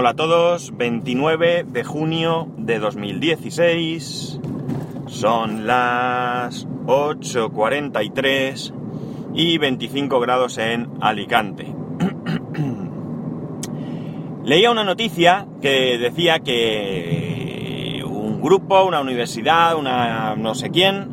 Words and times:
Hola 0.00 0.10
a 0.10 0.14
todos, 0.14 0.76
29 0.76 1.64
de 1.66 1.82
junio 1.82 2.46
de 2.56 2.78
2016. 2.78 4.38
Son 5.08 5.66
las 5.66 6.68
8.43 6.86 8.72
y 9.34 9.58
25 9.58 10.20
grados 10.20 10.58
en 10.58 10.88
Alicante. 11.00 11.74
Leía 14.44 14.70
una 14.70 14.84
noticia 14.84 15.48
que 15.60 15.98
decía 15.98 16.38
que 16.38 18.04
un 18.08 18.40
grupo, 18.40 18.84
una 18.84 19.00
universidad, 19.00 19.74
una 19.74 20.36
no 20.36 20.54
sé 20.54 20.70
quién, 20.70 21.12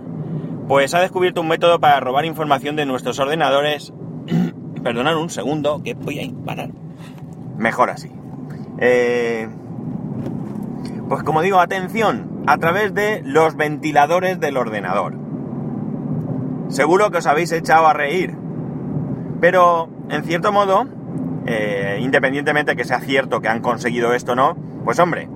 pues 0.68 0.94
ha 0.94 1.00
descubierto 1.00 1.42
un 1.42 1.48
método 1.48 1.80
para 1.80 2.00
robar 2.02 2.26
información 2.26 2.76
de 2.76 2.86
nuestros 2.86 3.18
ordenadores. 3.18 3.92
Perdonad 4.84 5.18
un 5.18 5.32
segundo, 5.32 5.82
que 5.84 5.96
voy 5.96 6.20
a 6.20 6.30
parar. 6.46 6.70
Mejor 7.58 7.90
así. 7.90 8.12
Eh, 8.80 9.48
pues 11.08 11.24
como 11.24 11.42
digo, 11.42 11.60
atención, 11.60 12.44
a 12.48 12.58
través 12.58 12.94
de 12.94 13.22
los 13.24 13.56
ventiladores 13.56 14.40
del 14.40 14.58
ordenador. 14.58 15.14
Seguro 16.70 17.12
que 17.12 17.20
os 17.20 17.28
habéis 17.28 17.52
echado 17.52 17.88
a 17.88 17.94
reír, 17.94 18.36
pero 19.40 19.90
en 20.10 20.24
cierto 20.24 20.52
modo, 20.52 20.88
eh, 21.46 22.00
independientemente 22.02 22.76
que 22.76 22.84
sea 22.84 23.00
cierto 23.00 23.40
que 23.40 23.48
han 23.48 23.62
conseguido 23.62 24.14
esto 24.14 24.32
o 24.34 24.36
no, 24.36 24.56
pues 24.84 25.00
hombre, 25.00 25.30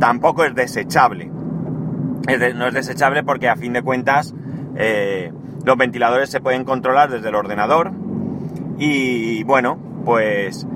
tampoco 0.00 0.44
es 0.44 0.54
desechable. 0.54 1.26
no 1.26 2.66
es 2.66 2.74
desechable 2.74 3.22
porque 3.22 3.48
a 3.48 3.56
fin 3.56 3.72
de 3.72 3.82
cuentas 3.82 4.34
eh, 4.74 5.32
los 5.64 5.76
ventiladores 5.76 6.30
se 6.30 6.40
pueden 6.40 6.64
controlar 6.64 7.10
desde 7.10 7.28
el 7.28 7.34
ordenador 7.36 7.92
y 8.78 9.44
bueno, 9.44 9.78
pues 10.04 10.66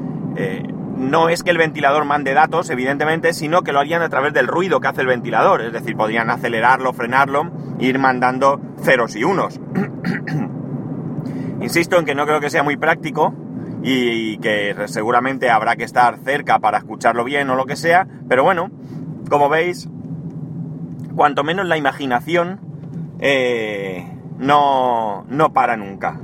no 1.00 1.30
es 1.30 1.42
que 1.42 1.50
el 1.50 1.56
ventilador 1.56 2.04
mande 2.04 2.34
datos, 2.34 2.68
evidentemente, 2.68 3.32
sino 3.32 3.62
que 3.62 3.72
lo 3.72 3.80
harían 3.80 4.02
a 4.02 4.10
través 4.10 4.34
del 4.34 4.46
ruido 4.46 4.80
que 4.80 4.88
hace 4.88 5.00
el 5.00 5.06
ventilador. 5.06 5.62
Es 5.62 5.72
decir, 5.72 5.96
podrían 5.96 6.28
acelerarlo, 6.28 6.92
frenarlo, 6.92 7.50
e 7.78 7.86
ir 7.86 7.98
mandando 7.98 8.60
ceros 8.82 9.16
y 9.16 9.24
unos. 9.24 9.58
Insisto 11.60 11.98
en 11.98 12.04
que 12.04 12.14
no 12.14 12.26
creo 12.26 12.40
que 12.40 12.50
sea 12.50 12.62
muy 12.62 12.76
práctico 12.76 13.34
y 13.82 14.36
que 14.38 14.74
seguramente 14.86 15.48
habrá 15.48 15.76
que 15.76 15.84
estar 15.84 16.18
cerca 16.18 16.58
para 16.58 16.78
escucharlo 16.78 17.24
bien 17.24 17.48
o 17.48 17.54
lo 17.54 17.64
que 17.64 17.76
sea, 17.76 18.06
pero 18.28 18.44
bueno, 18.44 18.70
como 19.30 19.48
veis, 19.48 19.88
cuanto 21.16 21.44
menos 21.44 21.66
la 21.66 21.78
imaginación 21.78 22.60
eh, 23.20 24.06
no, 24.38 25.24
no 25.28 25.52
para 25.54 25.76
nunca. 25.78 26.20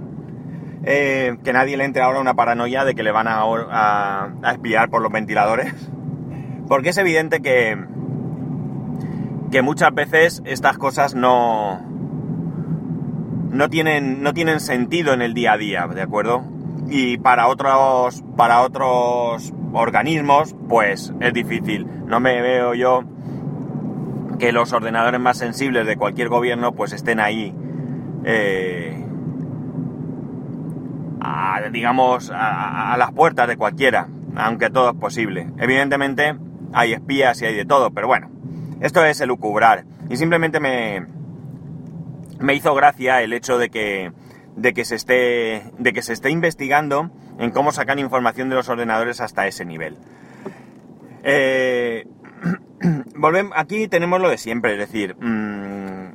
Eh, 0.88 1.36
que 1.42 1.52
nadie 1.52 1.76
le 1.76 1.84
entre 1.84 2.00
ahora 2.00 2.20
una 2.20 2.34
paranoia 2.34 2.84
de 2.84 2.94
que 2.94 3.02
le 3.02 3.10
van 3.10 3.26
a, 3.28 4.30
espiar 4.52 4.88
por 4.88 5.02
los 5.02 5.10
ventiladores. 5.10 5.74
Porque 6.68 6.90
es 6.90 6.98
evidente 6.98 7.40
que, 7.40 7.76
que 9.50 9.62
muchas 9.62 9.92
veces 9.92 10.42
estas 10.44 10.78
cosas 10.78 11.16
no, 11.16 11.80
no, 13.50 13.68
tienen, 13.68 14.22
no 14.22 14.32
tienen 14.32 14.60
sentido 14.60 15.12
en 15.12 15.22
el 15.22 15.34
día 15.34 15.54
a 15.54 15.58
día, 15.58 15.88
¿de 15.88 16.02
acuerdo? 16.02 16.44
Y 16.88 17.18
para 17.18 17.48
otros, 17.48 18.22
para 18.36 18.62
otros 18.62 19.52
organismos, 19.72 20.54
pues 20.68 21.12
es 21.18 21.32
difícil. 21.34 21.84
No 22.06 22.20
me 22.20 22.40
veo 22.40 22.74
yo 22.74 23.02
que 24.38 24.52
los 24.52 24.72
ordenadores 24.72 25.20
más 25.20 25.38
sensibles 25.38 25.84
de 25.84 25.96
cualquier 25.96 26.28
gobierno 26.28 26.72
pues 26.72 26.92
estén 26.92 27.18
ahí 27.18 27.52
eh, 28.24 29.05
digamos, 31.70 32.30
a, 32.34 32.96
las 32.98 33.12
puertas 33.12 33.48
de 33.48 33.56
cualquiera, 33.56 34.08
aunque 34.36 34.70
todo 34.70 34.90
es 34.90 34.96
posible. 34.96 35.48
Evidentemente 35.58 36.36
hay 36.72 36.92
espías 36.92 37.40
y 37.42 37.46
hay 37.46 37.54
de 37.54 37.64
todo, 37.64 37.90
pero 37.90 38.06
bueno, 38.06 38.30
esto 38.80 39.04
es 39.04 39.20
el 39.20 39.28
lucubrar. 39.28 39.84
Y 40.08 40.16
simplemente 40.16 40.60
me, 40.60 41.06
me 42.38 42.54
hizo 42.54 42.74
gracia 42.74 43.22
el 43.22 43.32
hecho 43.32 43.58
de 43.58 43.70
que, 43.70 44.12
de 44.56 44.72
que, 44.72 44.84
se 44.84 44.94
esté, 44.94 45.72
de 45.78 45.92
que 45.92 46.02
se 46.02 46.12
esté 46.12 46.30
investigando 46.30 47.10
en 47.38 47.50
cómo 47.50 47.72
sacan 47.72 47.98
información 47.98 48.48
de 48.48 48.56
los 48.56 48.68
ordenadores 48.68 49.20
hasta 49.20 49.46
ese 49.46 49.64
nivel. 49.64 49.96
Eh, 51.22 52.06
volvemos, 53.16 53.52
aquí 53.56 53.88
tenemos 53.88 54.20
lo 54.20 54.28
de 54.28 54.38
siempre, 54.38 54.72
es 54.72 54.78
decir, 54.78 55.16
mm, 55.16 56.14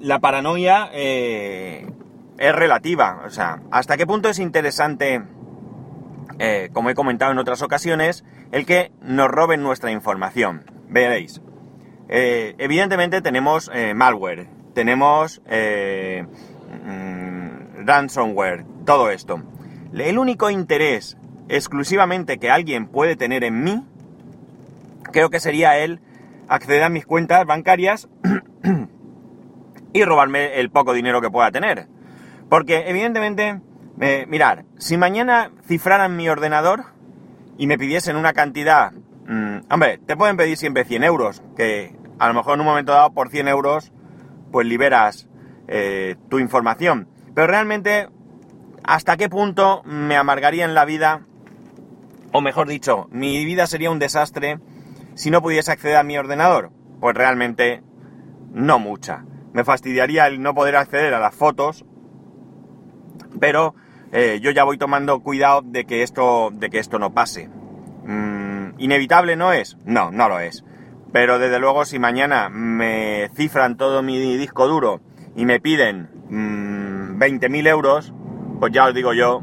la 0.00 0.18
paranoia 0.18 0.88
eh, 0.92 1.86
es 2.40 2.52
relativa. 2.54 3.22
O 3.24 3.30
sea, 3.30 3.60
¿hasta 3.70 3.96
qué 3.96 4.06
punto 4.06 4.28
es 4.28 4.40
interesante, 4.40 5.22
eh, 6.38 6.70
como 6.72 6.90
he 6.90 6.94
comentado 6.94 7.30
en 7.30 7.38
otras 7.38 7.62
ocasiones, 7.62 8.24
el 8.50 8.66
que 8.66 8.90
nos 9.02 9.28
roben 9.28 9.62
nuestra 9.62 9.92
información? 9.92 10.64
Veréis. 10.88 11.40
Eh, 12.08 12.56
evidentemente 12.58 13.20
tenemos 13.20 13.70
eh, 13.72 13.94
malware, 13.94 14.48
tenemos 14.74 15.40
mm, 15.44 16.22
ransomware, 17.86 18.64
todo 18.84 19.10
esto. 19.10 19.42
El 19.92 20.18
único 20.18 20.50
interés 20.50 21.16
exclusivamente 21.48 22.38
que 22.38 22.50
alguien 22.50 22.86
puede 22.88 23.16
tener 23.16 23.44
en 23.44 23.62
mí, 23.62 23.86
creo 25.12 25.28
que 25.30 25.40
sería 25.40 25.76
el 25.78 26.00
acceder 26.48 26.84
a 26.84 26.88
mis 26.88 27.04
cuentas 27.04 27.44
bancarias 27.44 28.08
y 29.92 30.04
robarme 30.04 30.58
el 30.58 30.70
poco 30.70 30.94
dinero 30.94 31.20
que 31.20 31.30
pueda 31.30 31.50
tener. 31.50 31.86
Porque 32.50 32.90
evidentemente, 32.90 33.60
mirar, 34.26 34.64
si 34.76 34.96
mañana 34.96 35.52
cifraran 35.66 36.16
mi 36.16 36.28
ordenador 36.28 36.84
y 37.56 37.68
me 37.68 37.78
pidiesen 37.78 38.16
una 38.16 38.32
cantidad, 38.32 38.92
mm, 38.92 39.72
hombre, 39.72 39.98
te 39.98 40.16
pueden 40.16 40.36
pedir 40.36 40.56
siempre 40.56 40.84
100 40.84 41.04
euros, 41.04 41.42
que 41.56 41.94
a 42.18 42.26
lo 42.26 42.34
mejor 42.34 42.54
en 42.54 42.60
un 42.60 42.66
momento 42.66 42.90
dado 42.90 43.14
por 43.14 43.30
100 43.30 43.46
euros, 43.46 43.92
pues 44.50 44.66
liberas 44.66 45.28
eh, 45.68 46.16
tu 46.28 46.40
información. 46.40 47.08
Pero 47.36 47.46
realmente, 47.46 48.08
¿hasta 48.82 49.16
qué 49.16 49.28
punto 49.28 49.82
me 49.84 50.16
amargaría 50.16 50.64
en 50.64 50.74
la 50.74 50.84
vida? 50.84 51.26
O 52.32 52.40
mejor 52.40 52.66
dicho, 52.66 53.06
mi 53.12 53.44
vida 53.44 53.68
sería 53.68 53.92
un 53.92 54.00
desastre 54.00 54.58
si 55.14 55.30
no 55.30 55.40
pudiese 55.40 55.70
acceder 55.70 55.96
a 55.96 56.02
mi 56.02 56.18
ordenador. 56.18 56.72
Pues 57.00 57.14
realmente 57.14 57.84
no 58.52 58.80
mucha. 58.80 59.24
Me 59.52 59.64
fastidiaría 59.64 60.26
el 60.26 60.42
no 60.42 60.52
poder 60.52 60.74
acceder 60.74 61.14
a 61.14 61.20
las 61.20 61.34
fotos 61.34 61.84
pero 63.38 63.74
eh, 64.12 64.40
yo 64.42 64.50
ya 64.50 64.64
voy 64.64 64.78
tomando 64.78 65.20
cuidado 65.20 65.62
de 65.64 65.84
que 65.84 66.02
esto, 66.02 66.50
de 66.52 66.70
que 66.70 66.78
esto 66.78 66.98
no 66.98 67.12
pase. 67.12 67.48
Mm, 68.04 68.78
¿Inevitable 68.78 69.36
no 69.36 69.52
es? 69.52 69.76
No, 69.84 70.10
no 70.10 70.28
lo 70.28 70.40
es. 70.40 70.64
Pero 71.12 71.38
desde 71.38 71.58
luego 71.58 71.84
si 71.84 71.98
mañana 71.98 72.48
me 72.48 73.30
cifran 73.34 73.76
todo 73.76 74.02
mi 74.02 74.18
disco 74.36 74.66
duro 74.66 75.00
y 75.36 75.44
me 75.44 75.60
piden 75.60 76.08
20.000 76.30 77.50
mm, 77.50 77.66
euros, 77.66 78.12
pues 78.58 78.72
ya 78.72 78.86
os 78.86 78.94
digo 78.94 79.12
yo 79.12 79.42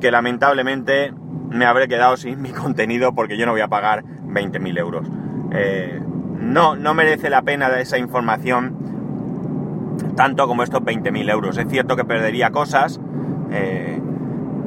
que 0.00 0.10
lamentablemente 0.10 1.12
me 1.50 1.66
habré 1.66 1.88
quedado 1.88 2.16
sin 2.16 2.40
mi 2.40 2.50
contenido 2.52 3.14
porque 3.14 3.36
yo 3.36 3.46
no 3.46 3.52
voy 3.52 3.60
a 3.60 3.68
pagar 3.68 4.04
20.000 4.04 4.78
euros. 4.78 5.06
Eh, 5.52 6.00
no, 6.38 6.76
no 6.76 6.94
merece 6.94 7.28
la 7.28 7.42
pena 7.42 7.68
esa 7.80 7.98
información 7.98 8.90
tanto 10.16 10.46
como 10.46 10.62
estos 10.62 10.80
20.000 10.82 11.30
euros. 11.30 11.58
Es 11.58 11.68
cierto 11.68 11.96
que 11.96 12.04
perdería 12.04 12.50
cosas, 12.50 13.00
eh, 13.50 14.00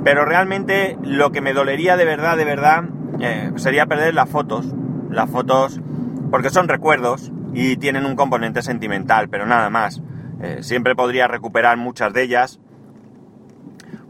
pero 0.04 0.26
realmente 0.26 0.98
lo 1.02 1.32
que 1.32 1.42
me 1.42 1.54
dolería 1.54 1.96
de 1.96 2.06
verdad, 2.06 2.38
de 2.38 2.46
verdad, 2.46 2.84
eh, 3.20 3.52
sería 3.56 3.86
perder 3.86 4.14
las 4.14 4.30
fotos. 4.30 4.66
Las 5.10 5.30
fotos, 5.30 5.80
porque 6.32 6.50
son 6.50 6.68
recuerdos 6.68 7.32
y 7.54 7.78
tienen 7.78 8.06
un 8.06 8.16
componente 8.16 8.62
sentimental, 8.62 9.30
pero 9.30 9.46
nada 9.46 9.70
más. 9.70 10.02
Eh, 10.42 10.58
siempre 10.62 10.96
podría 10.96 11.28
recuperar 11.28 11.78
muchas 11.78 12.12
de 12.14 12.24
ellas. 12.24 12.60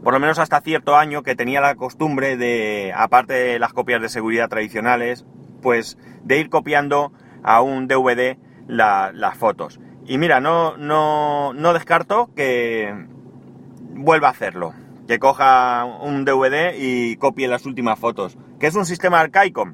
Por 0.02 0.12
lo 0.12 0.20
menos 0.20 0.38
hasta 0.38 0.60
cierto 0.60 0.96
año 0.96 1.22
que 1.22 1.36
tenía 1.36 1.60
la 1.60 1.76
costumbre 1.76 2.36
de, 2.36 2.92
aparte 2.94 3.34
de 3.34 3.58
las 3.58 3.72
copias 3.72 4.02
de 4.02 4.08
seguridad 4.08 4.48
tradicionales, 4.48 5.24
pues 5.62 5.96
de 6.24 6.40
ir 6.40 6.50
copiando 6.50 7.12
a 7.42 7.62
un 7.62 7.86
DVD 7.86 8.36
las 8.66 9.38
fotos. 9.38 9.80
Y 10.06 10.18
mira, 10.18 10.40
no, 10.40 10.76
no, 10.76 11.54
no 11.54 11.72
descarto 11.72 12.30
que 12.34 13.06
vuelva 13.94 14.28
a 14.28 14.32
hacerlo. 14.32 14.74
Que 15.06 15.18
coja 15.18 15.84
un 15.84 16.24
DVD 16.24 16.74
y 16.76 17.16
copie 17.16 17.48
las 17.48 17.66
últimas 17.66 17.98
fotos. 17.98 18.38
¿Que 18.58 18.66
es 18.66 18.74
un 18.74 18.86
sistema 18.86 19.20
arcaico? 19.20 19.72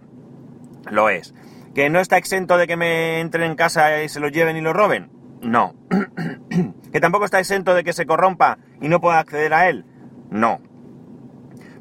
Lo 0.90 1.08
es. 1.08 1.34
¿Que 1.74 1.88
no 1.88 2.00
está 2.00 2.16
exento 2.16 2.56
de 2.56 2.66
que 2.66 2.76
me 2.76 3.20
entren 3.20 3.50
en 3.50 3.56
casa 3.56 4.02
y 4.02 4.08
se 4.08 4.20
lo 4.20 4.28
lleven 4.28 4.56
y 4.56 4.60
lo 4.60 4.72
roben? 4.72 5.10
No. 5.40 5.74
¿Que 6.92 7.00
tampoco 7.00 7.24
está 7.24 7.38
exento 7.38 7.74
de 7.74 7.84
que 7.84 7.92
se 7.92 8.06
corrompa 8.06 8.58
y 8.80 8.88
no 8.88 9.00
pueda 9.00 9.20
acceder 9.20 9.54
a 9.54 9.68
él? 9.68 9.84
No. 10.30 10.60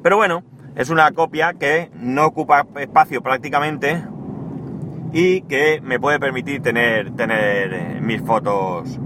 Pero 0.02 0.16
bueno, 0.16 0.44
es 0.76 0.88
una 0.90 1.10
copia 1.10 1.54
que 1.54 1.90
no 1.94 2.26
ocupa 2.26 2.66
espacio 2.76 3.22
prácticamente 3.22 4.04
y 5.12 5.42
que 5.42 5.80
me 5.82 5.98
puede 5.98 6.20
permitir 6.20 6.62
tener, 6.62 7.10
tener 7.16 7.74
eh, 7.74 8.00
mis 8.00 8.22
fotos 8.22 8.98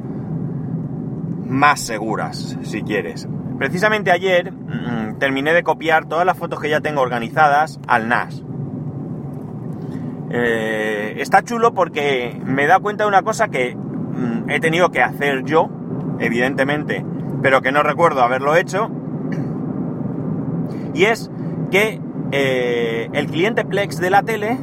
más 1.46 1.81
seguras, 1.81 2.58
si 2.62 2.82
quieres. 2.82 3.29
Precisamente 3.58 4.11
ayer 4.11 4.52
mm, 4.52 5.19
terminé 5.19 5.52
de 5.52 5.62
copiar 5.62 6.06
todas 6.06 6.26
las 6.26 6.37
fotos 6.37 6.61
que 6.61 6.69
ya 6.69 6.81
tengo 6.81 7.00
organizadas 7.00 7.79
al 7.87 8.08
NAS. 8.08 8.43
Eh, 10.31 11.14
está 11.19 11.43
chulo 11.43 11.75
porque 11.75 12.41
me 12.44 12.67
da 12.67 12.81
cuenta 12.81 13.05
de 13.05 13.08
una 13.08 13.23
cosa 13.23 13.49
que 13.49 13.76
mm, 13.76 14.50
he 14.50 14.61
tenido 14.61 14.91
que 14.91 15.02
hacer 15.02 15.44
yo, 15.44 15.70
evidentemente, 16.19 17.05
pero 17.43 17.62
que 17.62 17.70
no 17.70 17.82
recuerdo 17.82 18.23
haberlo 18.23 18.56
hecho. 18.56 18.91
Y 20.93 21.05
es 21.05 21.31
que 21.70 22.00
eh, 22.32 23.08
el 23.12 23.26
cliente 23.26 23.64
Plex 23.64 23.99
de 23.99 24.11
la 24.11 24.23
tele 24.23 24.58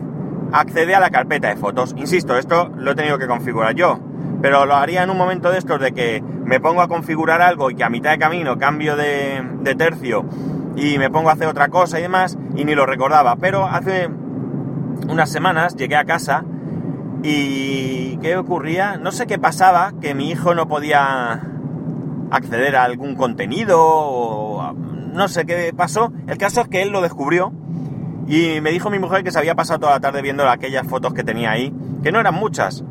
accede 0.52 0.96
a 0.96 1.00
la 1.00 1.10
carpeta 1.10 1.48
de 1.48 1.56
fotos. 1.56 1.94
Insisto, 1.98 2.38
esto 2.38 2.70
lo 2.76 2.92
he 2.92 2.96
tenido 2.96 3.18
que 3.18 3.28
configurar 3.28 3.76
yo, 3.76 4.00
pero 4.42 4.66
lo 4.66 4.76
haría 4.76 5.04
en 5.04 5.10
un 5.10 5.18
momento 5.18 5.52
de 5.52 5.58
estos 5.58 5.80
de 5.80 5.92
que 5.92 6.22
me 6.22 6.60
pongo 6.60 6.82
a 6.82 6.88
configurar 6.88 7.42
algo 7.42 7.70
y 7.70 7.76
que 7.76 7.84
a 7.84 7.90
mitad 7.90 8.12
de 8.12 8.18
camino 8.18 8.58
cambio 8.58 8.96
de, 8.96 9.44
tercio 9.78 10.26
y 10.76 10.98
me 10.98 11.10
pongo 11.10 11.30
a 11.30 11.34
hacer 11.34 11.48
otra 11.48 11.70
cosa 11.70 12.00
y 12.00 12.02
demás 12.02 12.38
y 12.56 12.66
ni 12.66 12.76
lo 12.76 12.86
recordaba. 12.86 13.36
Pero 13.36 13.66
hace 13.66 14.10
unas 15.08 15.30
semanas 15.30 15.76
llegué 15.76 15.96
a 15.96 16.06
casa 16.06 16.44
y 17.24 18.18
¿qué 18.18 18.36
ocurría? 18.36 18.98
No 18.98 19.12
sé 19.12 19.28
qué 19.28 19.38
pasaba, 19.38 19.94
que 20.02 20.16
mi 20.16 20.32
hijo 20.32 20.56
no 20.56 20.68
podía 20.68 21.42
acceder 22.32 22.76
a 22.76 22.84
algún 22.84 23.16
contenido 23.16 23.78
o 23.80 24.74
no 24.74 25.28
sé 25.28 25.46
qué 25.46 25.74
pasó. 25.76 26.12
El 26.28 26.38
caso 26.38 26.62
es 26.62 26.68
que 26.68 26.82
él 26.82 26.90
lo 26.90 27.02
descubrió 27.02 27.54
y 28.28 28.62
me 28.62 28.72
dijo 28.72 28.90
mi 28.90 28.98
mujer 28.98 29.24
que 29.24 29.32
se 29.32 29.40
había 29.40 29.56
pasado 29.56 29.82
toda 29.82 29.94
la 29.94 30.00
tarde 30.00 30.22
viendo 30.22 30.48
aquellas 30.50 30.88
fotos 30.88 31.14
que 31.14 31.24
tenía 31.24 31.52
ahí, 31.52 31.74
que 32.02 32.12
no 32.12 32.20
eran 32.20 32.34
muchas, 32.34 32.84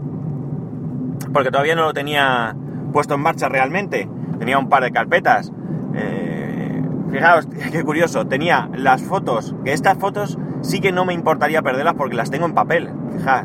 porque 1.33 1.51
todavía 1.51 1.75
no 1.75 1.83
lo 1.83 1.93
tenía 1.93 2.57
puesto 2.93 3.15
en 3.15 3.21
marcha 3.21 3.49
realmente. 3.49 4.09
Tenía 4.39 4.59
un 4.59 4.69
par 4.69 4.83
de 4.83 4.93
carpetas. 4.93 5.53
Eh, 5.95 6.83
fijaos, 7.11 7.47
qué 7.73 7.83
curioso, 7.85 8.27
tenía 8.27 8.69
las 8.75 9.03
fotos, 9.03 9.55
que 9.65 9.73
estas 9.73 9.99
fotos 9.99 10.39
sí 10.63 10.81
que 10.81 10.93
no 10.93 11.05
me 11.05 11.15
importaría 11.15 11.63
perderlas 11.63 11.95
porque 11.95 12.17
las 12.17 12.31
tengo 12.31 12.47
en 12.47 12.55
papel, 12.55 12.91
fijad. 13.17 13.45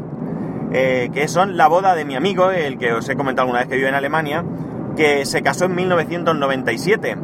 Eh, 0.72 1.10
que 1.14 1.28
son 1.28 1.58
la 1.58 1.68
boda 1.68 1.96
de 1.96 2.06
mi 2.06 2.16
amigo, 2.16 2.52
el 2.52 2.78
que 2.78 2.94
os 2.94 3.08
he 3.08 3.16
comentado 3.16 3.44
alguna 3.44 3.60
vez 3.60 3.70
que 3.70 3.76
vive 3.76 3.88
en 3.88 3.96
Alemania, 3.96 4.44
que 4.96 5.26
se 5.26 5.42
casó 5.42 5.66
en 5.66 5.76
1997. 5.76 7.18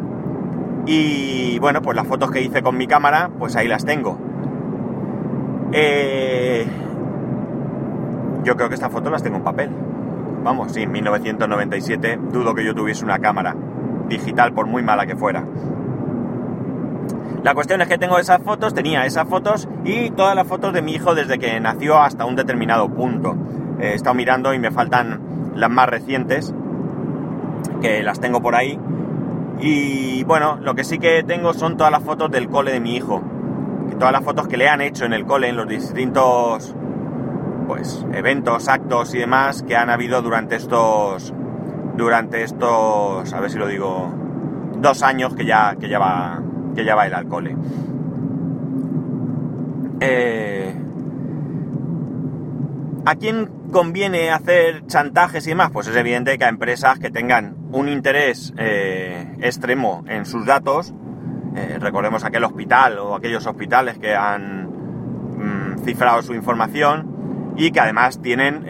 Y 0.86 1.60
bueno, 1.60 1.82
pues 1.82 1.96
las 1.96 2.08
fotos 2.08 2.32
que 2.32 2.42
hice 2.42 2.62
con 2.62 2.78
mi 2.78 2.88
cámara, 2.88 3.30
pues 3.38 3.56
ahí 3.56 3.68
las 3.68 3.86
tengo. 3.86 4.18
Eh, 5.74 6.66
yo 8.44 8.56
creo 8.56 8.70
que 8.70 8.76
estas 8.76 8.92
fotos 8.92 9.12
las 9.12 9.24
tengo 9.24 9.38
en 9.38 9.44
papel. 9.44 9.70
Vamos, 10.44 10.72
sí, 10.72 10.82
en 10.82 10.92
1997 10.92 12.20
dudo 12.32 12.56
que 12.56 12.66
yo 12.66 12.74
tuviese 12.74 13.06
una 13.06 13.20
cámara 13.20 13.56
digital 14.08 14.54
por 14.54 14.66
muy 14.66 14.82
mala 14.82 15.06
que 15.06 15.16
fuera. 15.16 15.46
La 17.44 17.54
cuestión 17.56 17.82
es 17.82 17.88
que 17.88 17.98
tengo 17.98 18.20
esas 18.20 18.42
fotos, 18.44 18.74
tenía 18.74 19.06
esas 19.06 19.28
fotos 19.28 19.68
y 19.84 20.12
todas 20.12 20.36
las 20.36 20.48
fotos 20.48 20.74
de 20.74 20.82
mi 20.82 20.94
hijo 20.94 21.16
desde 21.16 21.40
que 21.40 21.60
nació 21.60 21.98
hasta 22.00 22.26
un 22.26 22.36
determinado 22.36 22.90
punto. 22.90 23.36
He 23.80 23.94
estado 23.94 24.14
mirando 24.16 24.54
y 24.54 24.60
me 24.60 24.70
faltan 24.70 25.54
las 25.56 25.70
más 25.70 25.90
recientes, 25.90 26.54
que 27.82 28.04
las 28.04 28.20
tengo 28.20 28.42
por 28.42 28.56
ahí. 28.56 28.80
Y 29.60 30.24
bueno, 30.24 30.58
lo 30.62 30.76
que 30.76 30.84
sí 30.84 31.00
que 31.00 31.24
tengo 31.24 31.54
son 31.54 31.78
todas 31.78 31.92
las 31.92 32.04
fotos 32.04 32.30
del 32.32 32.48
cole 32.48 32.72
de 32.72 32.80
mi 32.80 32.96
hijo. 32.96 33.22
Todas 33.98 34.12
las 34.12 34.24
fotos 34.24 34.48
que 34.48 34.58
le 34.58 34.68
han 34.68 34.82
hecho 34.82 35.06
en 35.06 35.14
el 35.14 35.26
cole, 35.26 35.50
en 35.50 35.58
los 35.58 35.68
distintos 35.68 36.76
pues 37.72 38.06
eventos, 38.12 38.68
actos 38.68 39.16
y 39.16 39.20
demás 39.20 39.64
que 39.64 39.78
han 39.78 39.90
habido 39.90 40.22
durante 40.22 40.58
estos 40.58 41.34
durante 41.96 42.44
estos, 42.44 43.32
a 43.32 43.40
ver 43.40 43.50
si 43.50 43.58
lo 43.58 43.66
digo, 43.66 44.14
dos 44.76 45.02
años 45.04 45.34
que 45.36 45.46
ya 45.46 45.78
que 45.80 45.88
ya 45.88 45.98
va 45.98 46.44
que 46.76 46.84
ya 46.84 46.96
va 46.96 47.08
el 47.08 47.14
alcohol. 47.14 47.56
Eh, 50.02 50.76
¿A 53.06 53.16
quién 53.16 53.50
conviene 53.72 54.32
hacer 54.32 54.86
chantajes 54.88 55.48
y 55.48 55.52
demás? 55.52 55.70
Pues 55.72 55.88
es 55.88 55.96
evidente 55.96 56.38
que 56.38 56.44
a 56.44 56.50
empresas 56.50 57.00
que 57.00 57.10
tengan 57.10 57.56
un 57.72 57.88
interés 57.88 58.54
eh, 58.58 59.38
extremo 59.40 60.04
en 60.10 60.26
sus 60.26 60.46
datos, 60.46 60.94
eh, 61.56 61.78
recordemos 61.80 62.26
aquel 62.26 62.44
hospital 62.44 63.00
o 63.00 63.16
aquellos 63.16 63.48
hospitales 63.48 63.98
que 63.98 64.14
han 64.14 64.66
mm, 64.66 65.86
cifrado 65.86 66.22
su 66.22 66.34
información 66.34 67.11
y 67.58 67.72
que 67.72 67.80
además 67.80 68.22
tienen 68.22 68.66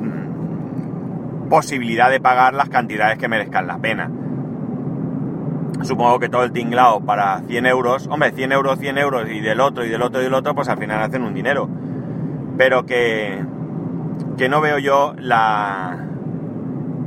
mm, 0.00 1.48
posibilidad 1.48 2.10
de 2.10 2.20
pagar 2.20 2.54
las 2.54 2.68
cantidades 2.68 3.18
que 3.18 3.28
merezcan 3.28 3.66
la 3.66 3.78
pena 3.78 4.10
supongo 5.82 6.18
que 6.18 6.28
todo 6.28 6.44
el 6.44 6.52
tinglao 6.52 7.00
para 7.04 7.40
100 7.40 7.66
euros, 7.66 8.06
hombre, 8.08 8.32
100 8.32 8.52
euros, 8.52 8.78
100 8.78 8.98
euros 8.98 9.28
y 9.30 9.40
del 9.40 9.60
otro 9.60 9.84
y 9.84 9.88
del 9.88 10.02
otro 10.02 10.20
y 10.20 10.24
del 10.24 10.34
otro, 10.34 10.54
pues 10.54 10.68
al 10.68 10.78
final 10.78 11.02
hacen 11.02 11.22
un 11.22 11.34
dinero. 11.34 11.68
Pero 12.56 12.86
que, 12.86 13.44
que 14.36 14.48
no 14.48 14.60
veo 14.60 14.78
yo 14.78 15.14
la... 15.18 16.04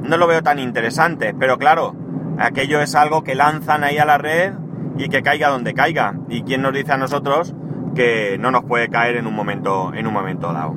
No 0.04 0.18
lo 0.18 0.27
veo 0.27 0.42
tan 0.42 0.60
interesante, 0.60 1.36
pero 1.38 1.57
claro, 1.57 1.95
aquello 2.39 2.81
es 2.81 2.95
algo 2.95 3.24
que 3.24 3.36
lanzan 3.36 3.84
ahí 3.84 3.98
a 3.98 4.06
la 4.06 4.18
red 4.18 4.54
y 4.98 5.10
que 5.10 5.22
caiga 5.22 5.50
donde 5.50 5.74
caiga. 5.74 6.16
¿Y 6.30 6.44
quién 6.44 6.62
nos 6.62 6.74
dice 6.74 6.94
a 6.94 6.98
nosotros 6.98 7.54
que 7.93 8.38
no 8.39 8.51
nos 8.51 8.63
puede 8.65 8.89
caer 8.89 9.17
en 9.17 9.27
un 9.27 9.33
momento, 9.33 9.93
en 9.93 10.07
un 10.07 10.13
momento 10.13 10.53
dado? 10.53 10.75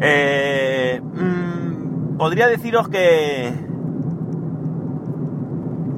Eh, 0.00 1.00
mm, 1.02 2.16
podría 2.16 2.46
deciros 2.46 2.88
que 2.88 3.52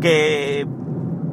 que 0.03 0.67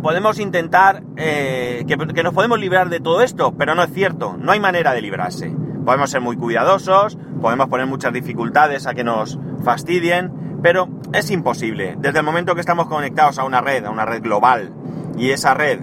podemos 0.02 0.40
intentar, 0.40 1.04
eh, 1.18 1.84
que, 1.86 1.98
nos 1.98 2.34
podemos 2.34 2.58
librar 2.58 2.90
de 2.90 3.02
todo 3.02 3.22
esto, 3.22 3.54
pero 3.58 3.76
no 3.76 3.84
es 3.84 3.92
cierto, 3.92 4.38
no 4.40 4.54
hay 4.54 4.62
manera 4.62 4.94
de 4.94 5.02
librarse. 5.02 5.54
Podemos 5.84 6.10
ser 6.10 6.22
muy 6.22 6.38
cuidadosos, 6.38 7.18
podemos 7.42 7.68
poner 7.68 7.88
muchas 7.88 8.14
dificultades 8.14 8.88
a 8.88 8.94
que 8.94 9.04
nos 9.04 9.38
fastidien, 9.64 10.60
pero 10.62 10.88
es 11.12 11.32
imposible. 11.32 11.96
Desde 11.98 12.20
el 12.20 12.26
momento 12.26 12.54
que 12.54 12.62
estamos 12.62 12.88
conectados 12.88 13.40
a 13.40 13.44
una 13.44 13.60
red, 13.60 13.84
a 13.84 13.90
una 13.90 14.06
red 14.06 14.22
global, 14.22 14.72
y 15.18 15.32
esa 15.32 15.54
red 15.54 15.82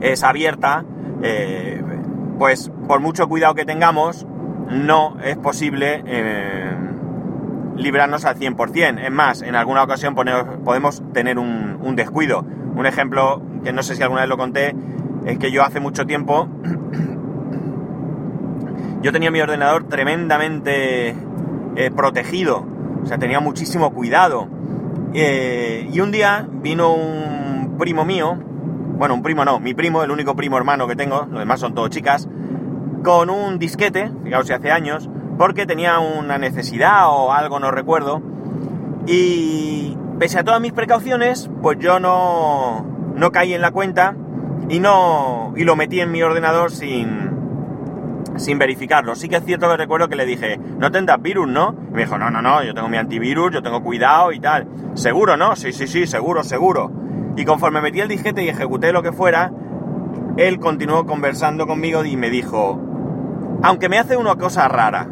es 0.00 0.22
abierta, 0.22 0.84
eh, 1.22 1.82
pues 2.38 2.70
por 2.86 3.00
mucho 3.00 3.28
cuidado 3.28 3.54
que 3.54 3.64
tengamos, 3.64 4.26
no 4.70 5.16
es 5.24 5.36
posible 5.36 6.02
eh, 6.06 6.70
librarnos 7.76 8.24
al 8.24 8.38
100%. 8.38 9.04
Es 9.04 9.10
más, 9.10 9.42
en 9.42 9.54
alguna 9.54 9.82
ocasión 9.82 10.14
podemos 10.14 11.02
tener 11.12 11.38
un, 11.38 11.96
descuido. 11.96 12.44
Un 12.74 12.86
ejemplo 12.86 13.42
que 13.64 13.72
no 13.72 13.82
sé 13.82 13.96
si 13.96 14.02
alguna 14.02 14.22
vez 14.22 14.28
lo 14.28 14.36
conté, 14.36 14.74
es 15.24 15.38
que 15.38 15.50
yo 15.50 15.62
hace 15.62 15.80
mucho 15.80 16.06
tiempo, 16.06 16.48
yo 19.02 19.12
tenía 19.12 19.30
mi 19.30 19.40
ordenador 19.40 19.88
tremendamente 19.88 21.14
eh, 21.76 21.90
protegido, 21.94 22.66
o 23.02 23.06
sea, 23.06 23.18
tenía 23.18 23.40
muchísimo 23.40 23.92
cuidado. 23.92 24.48
Y 25.14 26.00
un 26.00 26.12
día 26.12 26.46
vino 26.50 26.92
un 26.92 27.76
primo 27.78 28.04
mío, 28.04 28.38
bueno, 28.96 29.14
un 29.14 29.22
primo 29.22 29.44
no, 29.44 29.60
mi 29.60 29.74
primo, 29.74 30.02
el 30.02 30.10
único 30.10 30.34
primo 30.34 30.56
hermano 30.56 30.86
que 30.86 30.96
tengo, 30.96 31.26
los 31.30 31.38
demás 31.38 31.60
son 31.60 31.74
todos 31.74 31.90
chicas, 31.90 32.28
con 33.02 33.30
un 33.30 33.58
disquete, 33.58 34.10
fijaos 34.24 34.46
si 34.46 34.52
hace 34.52 34.70
años, 34.72 35.08
porque 35.38 35.66
tenía 35.66 35.98
una 35.98 36.38
necesidad 36.38 37.08
o 37.08 37.32
algo, 37.32 37.60
no 37.60 37.70
recuerdo. 37.70 38.22
Y 39.06 39.96
pese 40.18 40.38
a 40.38 40.44
todas 40.44 40.60
mis 40.60 40.72
precauciones, 40.72 41.50
pues 41.62 41.78
yo 41.78 42.00
no, 42.00 42.84
no 43.14 43.32
caí 43.32 43.54
en 43.54 43.60
la 43.60 43.70
cuenta 43.70 44.16
y 44.68 44.80
no 44.80 45.52
y 45.56 45.64
lo 45.64 45.76
metí 45.76 46.00
en 46.00 46.10
mi 46.10 46.22
ordenador 46.22 46.70
sin 46.70 47.26
sin 48.36 48.58
verificarlo. 48.58 49.14
Sí 49.14 49.28
que 49.28 49.36
es 49.36 49.44
cierto 49.44 49.68
que 49.68 49.76
recuerdo 49.76 50.08
que 50.08 50.16
le 50.16 50.26
dije, 50.26 50.58
no 50.58 50.90
tendrás 50.90 51.20
virus, 51.22 51.48
¿no? 51.48 51.74
Y 51.90 51.94
me 51.94 52.02
dijo, 52.02 52.18
no, 52.18 52.30
no, 52.30 52.42
no, 52.42 52.62
yo 52.62 52.74
tengo 52.74 52.88
mi 52.88 52.96
antivirus, 52.96 53.52
yo 53.52 53.62
tengo 53.62 53.82
cuidado 53.82 54.32
y 54.32 54.40
tal. 54.40 54.66
¿Seguro, 54.94 55.36
no? 55.36 55.56
Sí, 55.56 55.72
sí, 55.72 55.86
sí, 55.86 56.06
seguro, 56.06 56.42
seguro. 56.42 56.90
Y 57.36 57.44
conforme 57.44 57.80
metí 57.80 58.00
el 58.00 58.08
disquete 58.08 58.42
y 58.42 58.48
ejecuté 58.48 58.92
lo 58.92 59.02
que 59.02 59.12
fuera, 59.12 59.52
él 60.36 60.58
continuó 60.58 61.06
conversando 61.06 61.66
conmigo 61.66 62.04
y 62.04 62.16
me 62.16 62.30
dijo, 62.30 62.80
aunque 63.62 63.88
me 63.88 63.98
hace 63.98 64.16
una 64.16 64.36
cosa 64.36 64.68
rara, 64.68 65.08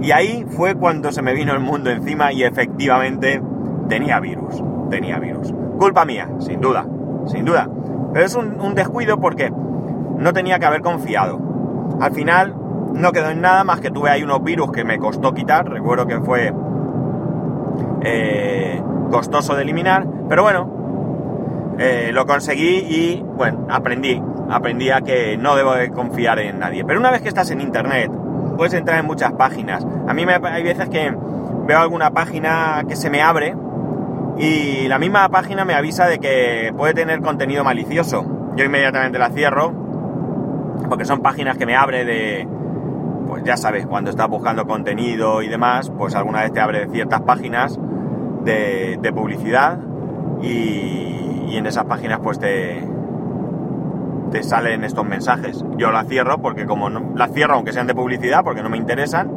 y 0.00 0.12
ahí 0.12 0.46
fue 0.48 0.74
cuando 0.74 1.10
se 1.12 1.22
me 1.22 1.34
vino 1.34 1.52
el 1.52 1.60
mundo 1.60 1.90
encima 1.90 2.32
y 2.32 2.42
efectivamente 2.42 3.42
tenía 3.88 4.20
virus, 4.20 4.62
tenía 4.90 5.18
virus. 5.18 5.52
Culpa 5.78 6.04
mía, 6.04 6.28
sin 6.38 6.60
duda, 6.60 6.86
sin 7.26 7.44
duda. 7.44 7.68
Pero 8.12 8.24
es 8.24 8.34
un, 8.34 8.74
descuido 8.74 9.18
porque 9.18 9.50
no 9.50 10.32
tenía 10.32 10.58
que 10.58 10.66
haber 10.66 10.82
confiado. 10.82 11.40
Al 12.00 12.12
final 12.12 12.54
no 12.92 13.12
quedó 13.12 13.30
en 13.30 13.40
nada 13.40 13.64
más 13.64 13.80
que 13.80 13.90
tuve 13.90 14.10
ahí 14.10 14.22
unos 14.22 14.42
virus 14.42 14.70
que 14.72 14.84
me 14.84 14.98
costó 14.98 15.34
quitar, 15.34 15.68
recuerdo 15.68 16.06
que 16.06 16.20
fue 16.20 16.52
eh, 18.02 18.82
costoso 19.10 19.54
de 19.54 19.62
eliminar, 19.62 20.06
pero 20.28 20.42
bueno, 20.42 20.75
eh, 21.78 22.10
lo 22.12 22.26
conseguí 22.26 22.86
y 22.88 23.22
bueno, 23.22 23.66
aprendí, 23.70 24.20
aprendí 24.50 24.90
a 24.90 25.00
que 25.02 25.36
no 25.36 25.56
debo 25.56 25.74
de 25.74 25.90
confiar 25.90 26.38
en 26.38 26.58
nadie. 26.58 26.84
Pero 26.84 27.00
una 27.00 27.10
vez 27.10 27.22
que 27.22 27.28
estás 27.28 27.50
en 27.50 27.60
internet, 27.60 28.10
puedes 28.56 28.74
entrar 28.74 28.98
en 28.98 29.06
muchas 29.06 29.32
páginas. 29.32 29.86
A 30.08 30.14
mí 30.14 30.24
me, 30.24 30.34
hay 30.34 30.62
veces 30.62 30.88
que 30.88 31.14
veo 31.66 31.78
alguna 31.78 32.10
página 32.10 32.84
que 32.88 32.96
se 32.96 33.10
me 33.10 33.22
abre 33.22 33.54
y 34.38 34.88
la 34.88 34.98
misma 34.98 35.28
página 35.28 35.64
me 35.64 35.74
avisa 35.74 36.06
de 36.06 36.18
que 36.18 36.72
puede 36.76 36.94
tener 36.94 37.20
contenido 37.20 37.64
malicioso. 37.64 38.24
Yo 38.56 38.64
inmediatamente 38.64 39.18
la 39.18 39.30
cierro 39.30 39.72
porque 40.88 41.04
son 41.04 41.20
páginas 41.20 41.58
que 41.58 41.66
me 41.66 41.74
abre 41.74 42.04
de, 42.04 42.48
pues 43.26 43.42
ya 43.44 43.56
sabes, 43.56 43.86
cuando 43.86 44.10
estás 44.10 44.28
buscando 44.28 44.66
contenido 44.66 45.42
y 45.42 45.48
demás, 45.48 45.90
pues 45.96 46.14
alguna 46.14 46.42
vez 46.42 46.52
te 46.52 46.60
abre 46.60 46.88
ciertas 46.90 47.22
páginas 47.22 47.78
de, 48.44 48.98
de 49.00 49.12
publicidad 49.12 49.78
y, 50.42 51.25
y 51.46 51.56
en 51.56 51.66
esas 51.66 51.84
páginas 51.84 52.20
pues 52.22 52.38
te, 52.38 52.82
te 54.30 54.42
salen 54.42 54.84
estos 54.84 55.04
mensajes. 55.04 55.64
Yo 55.76 55.90
la 55.90 56.04
cierro 56.04 56.38
porque 56.38 56.66
como 56.66 56.90
no, 56.90 57.12
la 57.14 57.28
cierro 57.28 57.54
aunque 57.54 57.72
sean 57.72 57.86
de 57.86 57.94
publicidad 57.94 58.44
porque 58.44 58.62
no 58.62 58.68
me 58.68 58.76
interesan, 58.76 59.30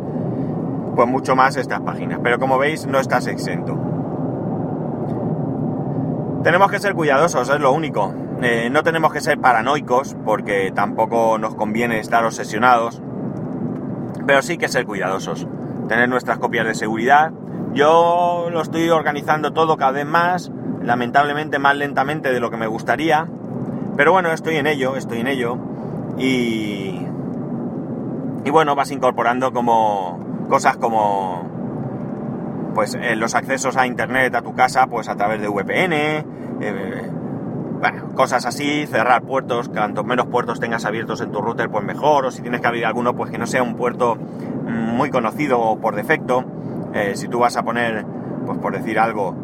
pues 0.95 1.07
mucho 1.07 1.35
más 1.35 1.55
estas 1.57 1.81
páginas. 1.81 2.19
Pero 2.23 2.39
como 2.39 2.57
veis 2.57 2.85
no 2.87 2.99
estás 2.99 3.27
exento. 3.27 3.77
Tenemos 6.43 6.71
que 6.71 6.79
ser 6.79 6.93
cuidadosos, 6.93 7.49
es 7.49 7.59
lo 7.59 7.71
único. 7.71 8.13
Eh, 8.41 8.69
no 8.71 8.83
tenemos 8.83 9.11
que 9.11 9.19
ser 9.19 9.39
paranoicos 9.39 10.15
porque 10.23 10.71
tampoco 10.73 11.37
nos 11.37 11.55
conviene 11.55 11.99
estar 11.99 12.23
obsesionados. 12.23 13.01
Pero 14.25 14.41
sí 14.41 14.57
que 14.57 14.69
ser 14.69 14.85
cuidadosos. 14.85 15.47
Tener 15.87 16.07
nuestras 16.07 16.37
copias 16.37 16.65
de 16.65 16.75
seguridad. 16.75 17.31
Yo 17.73 18.47
lo 18.51 18.61
estoy 18.61 18.89
organizando 18.89 19.51
todo 19.51 19.77
cada 19.77 19.91
vez 19.91 20.05
más, 20.05 20.51
lamentablemente 20.81 21.59
más 21.59 21.75
lentamente 21.75 22.31
de 22.31 22.39
lo 22.39 22.49
que 22.49 22.57
me 22.57 22.67
gustaría 22.67 23.27
pero 23.99 24.13
bueno, 24.13 24.31
estoy 24.31 24.55
en 24.55 24.65
ello, 24.65 24.95
estoy 24.95 25.19
en 25.19 25.27
ello. 25.27 25.57
Y, 26.17 27.05
y 28.45 28.49
bueno, 28.49 28.73
vas 28.73 28.91
incorporando 28.91 29.51
como 29.51 30.47
cosas 30.47 30.77
como 30.77 32.71
pues 32.73 32.93
eh, 32.95 33.17
los 33.17 33.35
accesos 33.35 33.75
a 33.75 33.85
internet 33.85 34.33
a 34.35 34.41
tu 34.41 34.55
casa 34.55 34.87
pues 34.87 35.09
a 35.09 35.17
través 35.17 35.41
de 35.41 35.49
VPN, 35.49 35.91
eh, 35.91 37.11
bueno, 37.81 38.15
cosas 38.15 38.45
así, 38.45 38.87
cerrar 38.87 39.23
puertos, 39.23 39.67
cuanto 39.67 40.05
menos 40.05 40.27
puertos 40.27 40.61
tengas 40.61 40.85
abiertos 40.85 41.19
en 41.19 41.33
tu 41.33 41.41
router 41.41 41.69
pues 41.69 41.83
mejor, 41.83 42.25
o 42.25 42.31
si 42.31 42.41
tienes 42.41 42.61
que 42.61 42.67
abrir 42.67 42.85
alguno 42.85 43.17
pues 43.17 43.29
que 43.31 43.37
no 43.37 43.47
sea 43.47 43.63
un 43.63 43.75
puerto 43.75 44.15
muy 44.15 45.09
conocido 45.09 45.77
por 45.81 45.97
defecto, 45.97 46.45
eh, 46.93 47.17
si 47.17 47.27
tú 47.27 47.39
vas 47.39 47.57
a 47.57 47.63
poner, 47.63 48.05
pues 48.45 48.57
por 48.59 48.77
decir 48.77 48.97
algo, 48.97 49.35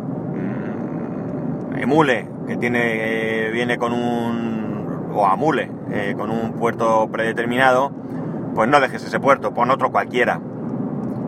emule 1.77 2.27
que 2.48 2.58
tiene 2.58 3.50
viene 3.51 3.77
con 3.77 3.94
un 3.94 5.10
o 5.13 5.25
amule 5.25 5.72
eh, 5.91 6.13
con 6.17 6.29
un 6.29 6.53
puerto 6.53 7.08
predeterminado, 7.10 7.91
pues 8.53 8.70
no 8.70 8.79
dejes 8.79 9.03
ese 9.03 9.20
puerto, 9.20 9.53
pon 9.53 9.72
otro 9.72 9.91
cualquiera. 9.91 10.41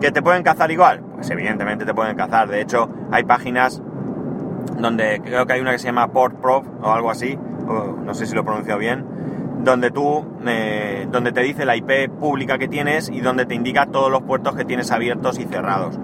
¿Que 0.00 0.12
te 0.12 0.22
pueden 0.22 0.42
cazar 0.42 0.70
igual? 0.70 1.00
Pues 1.14 1.30
evidentemente 1.30 1.84
te 1.84 1.94
pueden 1.94 2.16
cazar. 2.16 2.48
De 2.48 2.60
hecho, 2.60 2.88
hay 3.10 3.24
páginas 3.24 3.82
donde 4.78 5.20
creo 5.24 5.46
que 5.46 5.54
hay 5.54 5.60
una 5.60 5.72
que 5.72 5.78
se 5.78 5.86
llama 5.86 6.08
PortProv 6.08 6.64
o 6.82 6.92
algo 6.92 7.10
así, 7.10 7.38
no 7.66 8.14
sé 8.14 8.26
si 8.26 8.34
lo 8.34 8.44
pronuncio 8.44 8.78
bien, 8.78 9.04
donde 9.64 9.90
tú, 9.90 10.24
eh, 10.46 11.06
donde 11.10 11.32
te 11.32 11.40
dice 11.40 11.64
la 11.64 11.76
IP 11.76 12.10
pública 12.10 12.58
que 12.58 12.68
tienes 12.68 13.08
y 13.08 13.20
donde 13.20 13.44
te 13.44 13.54
indica 13.54 13.86
todos 13.86 14.10
los 14.10 14.22
puertos 14.22 14.54
que 14.54 14.64
tienes 14.64 14.90
abiertos 14.90 15.38
y 15.38 15.44
cerrados. 15.44 15.98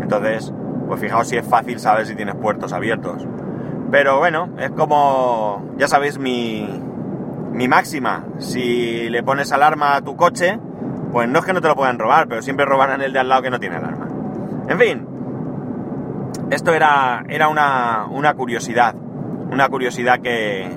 Entonces, 0.00 0.52
pues 0.86 1.00
fijaos 1.00 1.28
si 1.28 1.36
es 1.36 1.46
fácil 1.46 1.78
saber 1.78 2.06
si 2.06 2.14
tienes 2.14 2.34
puertos 2.34 2.72
abiertos. 2.72 3.26
Pero 3.92 4.18
bueno, 4.18 4.48
es 4.58 4.70
como, 4.70 5.74
ya 5.76 5.86
sabéis, 5.86 6.18
mi, 6.18 6.66
mi 7.52 7.68
máxima. 7.68 8.24
Si 8.38 9.10
le 9.10 9.22
pones 9.22 9.52
alarma 9.52 9.96
a 9.96 10.00
tu 10.00 10.16
coche, 10.16 10.58
pues 11.12 11.28
no 11.28 11.40
es 11.40 11.44
que 11.44 11.52
no 11.52 11.60
te 11.60 11.68
lo 11.68 11.76
puedan 11.76 11.98
robar, 11.98 12.26
pero 12.26 12.40
siempre 12.40 12.64
robarán 12.64 13.02
el 13.02 13.12
de 13.12 13.18
al 13.18 13.28
lado 13.28 13.42
que 13.42 13.50
no 13.50 13.60
tiene 13.60 13.76
alarma. 13.76 14.08
En 14.66 14.78
fin, 14.78 15.06
esto 16.50 16.72
era, 16.72 17.22
era 17.28 17.48
una, 17.48 18.06
una 18.10 18.32
curiosidad. 18.32 18.94
Una 18.94 19.68
curiosidad 19.68 20.20
que, 20.20 20.70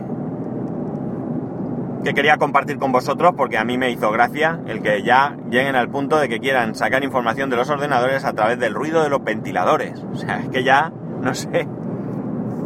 que 2.04 2.14
quería 2.14 2.36
compartir 2.36 2.78
con 2.78 2.92
vosotros 2.92 3.32
porque 3.38 3.58
a 3.58 3.64
mí 3.64 3.78
me 3.78 3.92
hizo 3.92 4.12
gracia 4.12 4.60
el 4.68 4.82
que 4.82 5.04
ya 5.04 5.38
lleguen 5.50 5.78
al 5.78 5.88
punto 5.88 6.18
de 6.18 6.28
que 6.28 6.42
quieran 6.42 6.76
sacar 6.76 7.06
información 7.06 7.50
de 7.50 7.56
los 7.56 7.70
ordenadores 7.70 8.26
a 8.26 8.34
través 8.34 8.60
del 8.60 8.74
ruido 8.74 9.02
de 9.04 9.10
los 9.10 9.24
ventiladores. 9.24 10.04
O 10.12 10.18
sea, 10.18 10.40
es 10.40 10.50
que 10.50 10.66
ya, 10.66 10.92
no 11.22 11.34
sé, 11.34 11.66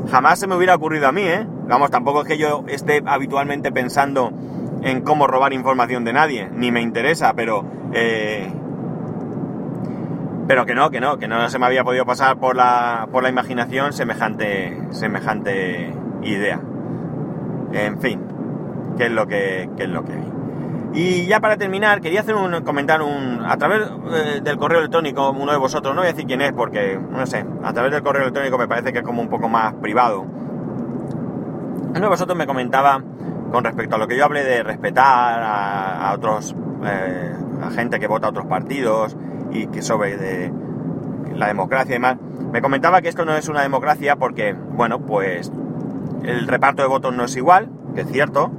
jamás 0.09 0.39
se 0.39 0.47
me 0.47 0.55
hubiera 0.55 0.75
ocurrido 0.75 1.07
a 1.07 1.11
mí, 1.11 1.21
¿eh? 1.21 1.45
Vamos, 1.67 1.91
tampoco 1.91 2.21
es 2.21 2.27
que 2.27 2.37
yo 2.37 2.63
esté 2.67 3.01
habitualmente 3.05 3.71
pensando 3.71 4.31
en 4.81 5.01
cómo 5.01 5.27
robar 5.27 5.53
información 5.53 6.03
de 6.03 6.13
nadie, 6.13 6.49
ni 6.53 6.71
me 6.71 6.81
interesa, 6.81 7.33
pero... 7.33 7.65
Eh, 7.93 8.51
pero 10.47 10.65
que 10.65 10.73
no, 10.73 10.89
que 10.89 10.99
no, 10.99 11.17
que 11.19 11.27
no 11.27 11.47
se 11.47 11.59
me 11.59 11.67
había 11.67 11.83
podido 11.83 12.05
pasar 12.05 12.37
por 12.37 12.55
la, 12.55 13.07
por 13.11 13.21
la 13.21 13.29
imaginación 13.29 13.93
semejante, 13.93 14.81
semejante 14.89 15.93
idea. 16.23 16.59
En 17.71 18.01
fin, 18.01 18.19
qué 18.97 19.05
es 19.05 19.11
lo 19.11 19.27
que, 19.27 19.69
qué 19.77 19.83
es 19.83 19.89
lo 19.89 20.03
que 20.03 20.13
hay. 20.13 20.28
Y 20.93 21.27
ya 21.27 21.39
para 21.39 21.57
terminar, 21.57 22.01
quería 22.01 22.21
hacer 22.21 22.35
un 22.35 22.63
comentar 22.63 23.01
un, 23.01 23.43
a 23.45 23.57
través 23.57 23.81
eh, 24.11 24.41
del 24.43 24.57
correo 24.57 24.79
electrónico, 24.79 25.29
uno 25.29 25.51
de 25.51 25.57
vosotros, 25.57 25.93
no 25.93 26.01
voy 26.01 26.09
a 26.09 26.13
decir 26.13 26.25
quién 26.25 26.41
es 26.41 26.51
porque, 26.51 26.99
no 26.99 27.25
sé, 27.27 27.45
a 27.63 27.73
través 27.73 27.91
del 27.91 28.01
correo 28.01 28.23
electrónico 28.23 28.57
me 28.57 28.67
parece 28.67 28.91
que 28.91 28.99
es 28.99 29.05
como 29.05 29.21
un 29.21 29.29
poco 29.29 29.47
más 29.49 29.73
privado. 29.75 30.21
Uno 30.21 31.99
de 31.99 32.07
vosotros 32.07 32.37
me 32.37 32.47
comentaba 32.47 33.03
con 33.51 33.63
respecto 33.63 33.95
a 33.95 33.99
lo 33.99 34.07
que 34.07 34.17
yo 34.17 34.25
hablé 34.25 34.43
de 34.43 34.63
respetar 34.63 35.41
a, 35.41 36.09
a 36.09 36.13
otros, 36.13 36.55
eh, 36.83 37.33
a 37.61 37.69
gente 37.71 37.99
que 37.99 38.07
vota 38.07 38.27
a 38.27 38.29
otros 38.31 38.47
partidos 38.47 39.15
y 39.51 39.67
que 39.67 39.81
sobre 39.81 40.17
de 40.17 40.51
la 41.35 41.47
democracia 41.47 41.91
y 41.91 41.93
demás, 41.93 42.17
me 42.51 42.61
comentaba 42.61 43.01
que 43.01 43.09
esto 43.09 43.25
no 43.25 43.35
es 43.35 43.47
una 43.47 43.61
democracia 43.61 44.15
porque, 44.15 44.53
bueno, 44.53 44.99
pues 44.99 45.51
el 46.23 46.47
reparto 46.47 46.81
de 46.81 46.87
votos 46.87 47.15
no 47.15 47.25
es 47.25 47.35
igual, 47.37 47.69
que 47.95 48.01
es 48.01 48.11
cierto, 48.11 48.51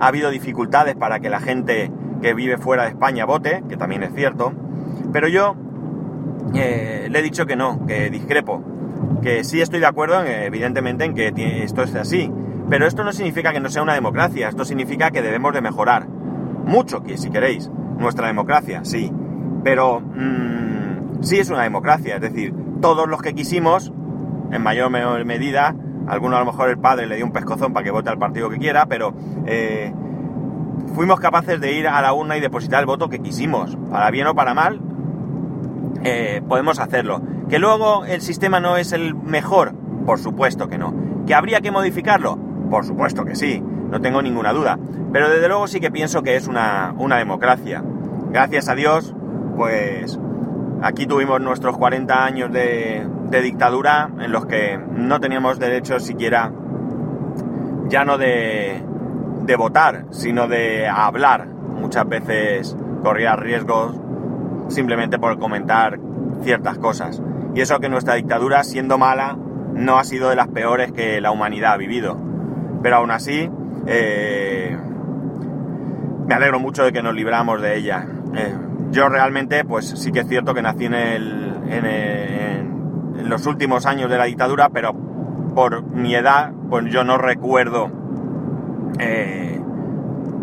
ha 0.00 0.06
habido 0.06 0.30
dificultades 0.30 0.96
para 0.96 1.20
que 1.20 1.28
la 1.28 1.40
gente 1.40 1.90
que 2.20 2.34
vive 2.34 2.58
fuera 2.58 2.84
de 2.84 2.90
España 2.90 3.24
vote, 3.24 3.62
que 3.68 3.76
también 3.76 4.02
es 4.02 4.14
cierto, 4.14 4.52
pero 5.12 5.28
yo 5.28 5.56
eh, 6.54 7.08
le 7.10 7.18
he 7.18 7.22
dicho 7.22 7.46
que 7.46 7.56
no, 7.56 7.86
que 7.86 8.10
discrepo, 8.10 8.62
que 9.22 9.44
sí 9.44 9.60
estoy 9.60 9.80
de 9.80 9.86
acuerdo, 9.86 10.22
evidentemente, 10.24 11.04
en 11.04 11.14
que 11.14 11.32
esto 11.62 11.82
es 11.82 11.94
así, 11.94 12.30
pero 12.68 12.86
esto 12.86 13.04
no 13.04 13.12
significa 13.12 13.52
que 13.52 13.60
no 13.60 13.70
sea 13.70 13.82
una 13.82 13.94
democracia, 13.94 14.48
esto 14.48 14.64
significa 14.64 15.10
que 15.10 15.22
debemos 15.22 15.52
de 15.54 15.60
mejorar, 15.60 16.06
mucho, 16.06 17.02
que 17.02 17.16
si 17.16 17.30
queréis, 17.30 17.70
nuestra 17.98 18.26
democracia, 18.26 18.84
sí, 18.84 19.12
pero 19.64 20.00
mmm, 20.00 21.22
sí 21.22 21.38
es 21.38 21.50
una 21.50 21.62
democracia, 21.62 22.16
es 22.16 22.20
decir, 22.20 22.54
todos 22.80 23.08
los 23.08 23.22
que 23.22 23.34
quisimos, 23.34 23.92
en 24.50 24.62
mayor 24.62 24.86
o 24.86 24.90
menor 24.90 25.24
medida, 25.24 25.74
alguno 26.08 26.36
a 26.36 26.40
lo 26.40 26.46
mejor 26.46 26.70
el 26.70 26.78
padre 26.78 27.06
le 27.06 27.16
dio 27.16 27.24
un 27.24 27.32
pescozón 27.32 27.72
para 27.72 27.84
que 27.84 27.90
vote 27.90 28.10
al 28.10 28.18
partido 28.18 28.48
que 28.48 28.58
quiera, 28.58 28.86
pero 28.86 29.14
eh, 29.46 29.92
fuimos 30.94 31.20
capaces 31.20 31.60
de 31.60 31.72
ir 31.72 31.88
a 31.88 32.00
la 32.00 32.12
urna 32.12 32.36
y 32.36 32.40
depositar 32.40 32.80
el 32.80 32.86
voto 32.86 33.08
que 33.08 33.20
quisimos, 33.20 33.76
para 33.90 34.10
bien 34.10 34.26
o 34.26 34.34
para 34.34 34.54
mal, 34.54 34.80
eh, 36.04 36.42
podemos 36.48 36.78
hacerlo. 36.78 37.20
Que 37.48 37.58
luego 37.58 38.04
el 38.04 38.20
sistema 38.20 38.60
no 38.60 38.76
es 38.76 38.92
el 38.92 39.14
mejor, 39.14 39.74
por 40.06 40.18
supuesto 40.18 40.68
que 40.68 40.78
no. 40.78 40.94
Que 41.26 41.34
habría 41.34 41.60
que 41.60 41.70
modificarlo, 41.70 42.38
por 42.70 42.84
supuesto 42.84 43.24
que 43.24 43.34
sí, 43.34 43.62
no 43.90 44.00
tengo 44.00 44.22
ninguna 44.22 44.52
duda. 44.52 44.78
Pero 45.12 45.30
desde 45.30 45.48
luego 45.48 45.66
sí 45.66 45.80
que 45.80 45.90
pienso 45.90 46.22
que 46.22 46.36
es 46.36 46.46
una, 46.46 46.94
una 46.98 47.16
democracia. 47.16 47.82
Gracias 48.30 48.68
a 48.68 48.74
Dios, 48.74 49.14
pues 49.56 50.18
aquí 50.82 51.06
tuvimos 51.06 51.40
nuestros 51.40 51.76
40 51.76 52.24
años 52.24 52.52
de, 52.52 53.06
de 53.30 53.42
dictadura 53.42 54.10
en 54.20 54.32
los 54.32 54.46
que 54.46 54.78
no 54.78 55.20
teníamos 55.20 55.58
derecho 55.58 55.98
siquiera 56.00 56.52
ya 57.88 58.04
no 58.04 58.18
de, 58.18 58.82
de 59.44 59.56
votar, 59.56 60.04
sino 60.10 60.46
de 60.46 60.86
hablar. 60.86 61.46
Muchas 61.46 62.08
veces 62.08 62.76
corría 63.02 63.34
riesgos 63.36 63.98
simplemente 64.68 65.18
por 65.18 65.38
comentar 65.38 65.98
ciertas 66.42 66.78
cosas. 66.78 67.22
Y 67.54 67.60
eso 67.60 67.80
que 67.80 67.88
nuestra 67.88 68.14
dictadura, 68.14 68.62
siendo 68.62 68.98
mala, 68.98 69.36
no 69.74 69.98
ha 69.98 70.04
sido 70.04 70.28
de 70.28 70.36
las 70.36 70.48
peores 70.48 70.92
que 70.92 71.20
la 71.20 71.30
humanidad 71.30 71.72
ha 71.72 71.76
vivido. 71.76 72.18
Pero 72.82 72.96
aún 72.96 73.10
así, 73.10 73.50
eh, 73.86 74.76
me 76.26 76.34
alegro 76.34 76.60
mucho 76.60 76.84
de 76.84 76.92
que 76.92 77.02
nos 77.02 77.14
libramos 77.14 77.62
de 77.62 77.76
ella. 77.76 78.06
Eh, 78.36 78.54
yo 78.90 79.08
realmente, 79.08 79.64
pues 79.64 79.88
sí 79.88 80.12
que 80.12 80.20
es 80.20 80.28
cierto 80.28 80.54
que 80.54 80.62
nací 80.62 80.86
en 80.86 80.94
el, 80.94 81.54
en 81.68 83.28
los 83.28 83.46
últimos 83.46 83.86
años 83.86 84.10
de 84.10 84.18
la 84.18 84.24
dictadura, 84.24 84.70
pero 84.70 84.94
por 85.54 85.82
mi 85.82 86.14
edad, 86.14 86.52
pues 86.70 86.86
yo 86.86 87.04
no 87.04 87.18
recuerdo, 87.18 87.90
eh, 88.98 89.60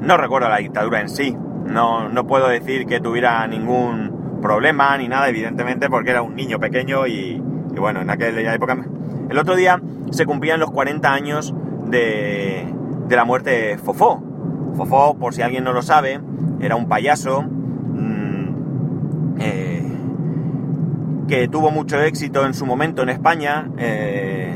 no 0.01 0.17
recuerdo 0.17 0.49
la 0.49 0.57
dictadura 0.57 1.01
en 1.01 1.09
sí. 1.09 1.35
No, 1.65 2.09
no 2.09 2.27
puedo 2.27 2.47
decir 2.47 2.85
que 2.85 2.99
tuviera 2.99 3.45
ningún 3.47 4.39
problema 4.41 4.95
ni 4.97 5.07
nada, 5.07 5.27
evidentemente, 5.29 5.89
porque 5.89 6.11
era 6.11 6.21
un 6.21 6.35
niño 6.35 6.59
pequeño 6.59 7.07
y, 7.07 7.41
y 7.73 7.79
bueno, 7.79 8.01
en 8.01 8.09
aquella 8.09 8.53
época... 8.53 8.77
El 9.29 9.39
otro 9.39 9.55
día 9.55 9.81
se 10.11 10.25
cumplían 10.25 10.59
los 10.59 10.69
40 10.69 11.11
años 11.11 11.55
de, 11.87 12.71
de 13.07 13.15
la 13.15 13.25
muerte 13.25 13.49
de 13.49 13.77
Fofó. 13.79 14.21
Fofó, 14.75 15.17
por 15.17 15.33
si 15.33 15.41
alguien 15.41 15.63
no 15.63 15.73
lo 15.73 15.81
sabe, 15.81 16.19
era 16.59 16.75
un 16.75 16.87
payaso 16.87 17.45
que 21.27 21.47
tuvo 21.47 21.71
mucho 21.71 22.01
éxito 22.01 22.45
en 22.45 22.53
su 22.53 22.65
momento 22.65 23.03
en 23.03 23.09
España. 23.09 23.69
Eh, 23.77 24.55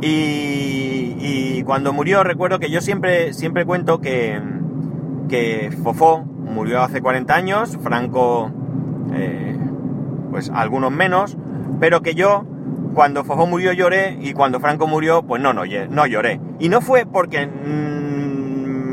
y, 0.00 1.62
cuando 1.64 1.94
murió 1.94 2.22
recuerdo 2.22 2.58
que 2.58 2.70
yo 2.70 2.82
siempre, 2.82 3.32
siempre 3.32 3.64
cuento 3.64 4.02
que, 4.02 4.38
que 5.30 5.74
Fofó 5.82 6.22
murió 6.22 6.82
hace 6.82 7.00
40 7.00 7.34
años, 7.34 7.78
Franco, 7.82 8.50
eh, 9.14 9.56
pues 10.30 10.50
algunos 10.50 10.92
menos, 10.92 11.38
pero 11.80 12.02
que 12.02 12.14
yo, 12.14 12.44
cuando 12.92 13.24
Fofó 13.24 13.46
murió 13.46 13.72
lloré 13.72 14.18
y 14.20 14.34
cuando 14.34 14.60
Franco 14.60 14.86
murió, 14.86 15.22
pues 15.22 15.40
no, 15.40 15.54
no, 15.54 15.62
no 15.64 16.06
lloré. 16.06 16.38
Y 16.58 16.68
no 16.68 16.82
fue 16.82 17.06
porque 17.06 17.48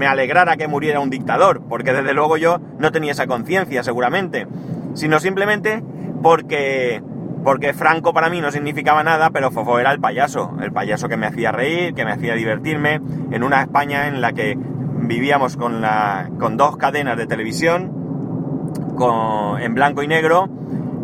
me 0.01 0.07
alegrara 0.07 0.57
que 0.57 0.67
muriera 0.67 0.99
un 0.99 1.11
dictador, 1.11 1.61
porque 1.69 1.93
desde 1.93 2.15
luego 2.15 2.35
yo 2.35 2.59
no 2.79 2.91
tenía 2.91 3.11
esa 3.11 3.27
conciencia 3.27 3.83
seguramente, 3.83 4.47
sino 4.95 5.19
simplemente 5.19 5.83
porque 6.23 7.03
porque 7.43 7.75
Franco 7.75 8.11
para 8.11 8.31
mí 8.31 8.41
no 8.41 8.49
significaba 8.49 9.03
nada, 9.03 9.29
pero 9.29 9.51
Fofó 9.51 9.77
era 9.77 9.91
el 9.91 9.99
payaso, 9.99 10.57
el 10.59 10.71
payaso 10.71 11.07
que 11.07 11.17
me 11.17 11.27
hacía 11.27 11.51
reír, 11.51 11.93
que 11.93 12.03
me 12.03 12.13
hacía 12.13 12.33
divertirme, 12.33 12.99
en 13.29 13.43
una 13.43 13.61
España 13.61 14.07
en 14.07 14.21
la 14.21 14.33
que 14.33 14.57
vivíamos 14.57 15.55
con, 15.55 15.81
la, 15.81 16.31
con 16.39 16.57
dos 16.57 16.77
cadenas 16.77 17.15
de 17.15 17.27
televisión, 17.27 18.73
con, 18.95 19.61
en 19.61 19.75
blanco 19.75 20.01
y 20.01 20.07
negro, 20.07 20.49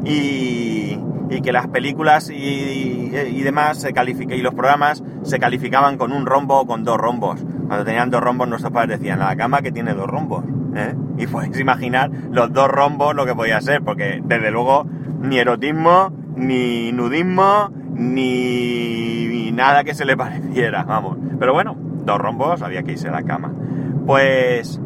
y, 0.06 0.98
que 1.44 1.52
las 1.52 1.68
películas 1.68 2.32
y, 2.32 3.10
demás 3.44 3.80
se 3.80 3.90
y 3.92 4.42
los 4.42 4.56
programas 4.56 5.04
se 5.22 5.38
calificaban 5.38 5.98
con 6.00 6.12
un 6.12 6.26
rombo 6.26 6.62
o 6.62 6.66
con 6.66 6.84
dos 6.84 6.98
rombos. 6.98 7.46
Cuando 7.68 7.86
tenían 7.86 8.10
dos 8.10 8.22
rombos 8.22 8.48
nuestros 8.48 8.72
padres 8.72 9.00
decían, 9.00 9.20
la 9.20 9.36
cama 9.36 9.62
que 9.62 9.72
tiene 9.72 9.94
dos 9.94 10.08
rombos. 10.08 10.44
¿eh? 10.76 10.96
Y 11.18 11.28
podéis 11.28 11.60
imaginar 11.60 12.10
los 12.32 12.52
dos 12.54 12.70
rombos 12.70 13.14
lo 13.14 13.26
que 13.26 13.36
podía 13.36 13.60
ser, 13.62 13.82
porque 13.82 14.22
desde 14.24 14.52
luego 14.52 14.86
ni 15.22 15.38
erotismo, 15.38 16.12
ni 16.36 16.92
nudismo, 16.92 17.72
ni, 17.94 19.52
nada 19.52 19.84
que 19.84 19.96
se 19.96 20.06
le 20.06 20.16
pareciera, 20.16 20.84
vamos. 20.84 21.18
Pero 21.40 21.54
bueno, 21.54 21.76
dos 22.06 22.20
rombos, 22.20 22.62
había 22.62 22.84
que 22.84 22.92
irse 22.94 23.08
a 23.10 23.12
la 23.12 23.24
cama. 23.24 23.52
Pues, 24.06 24.80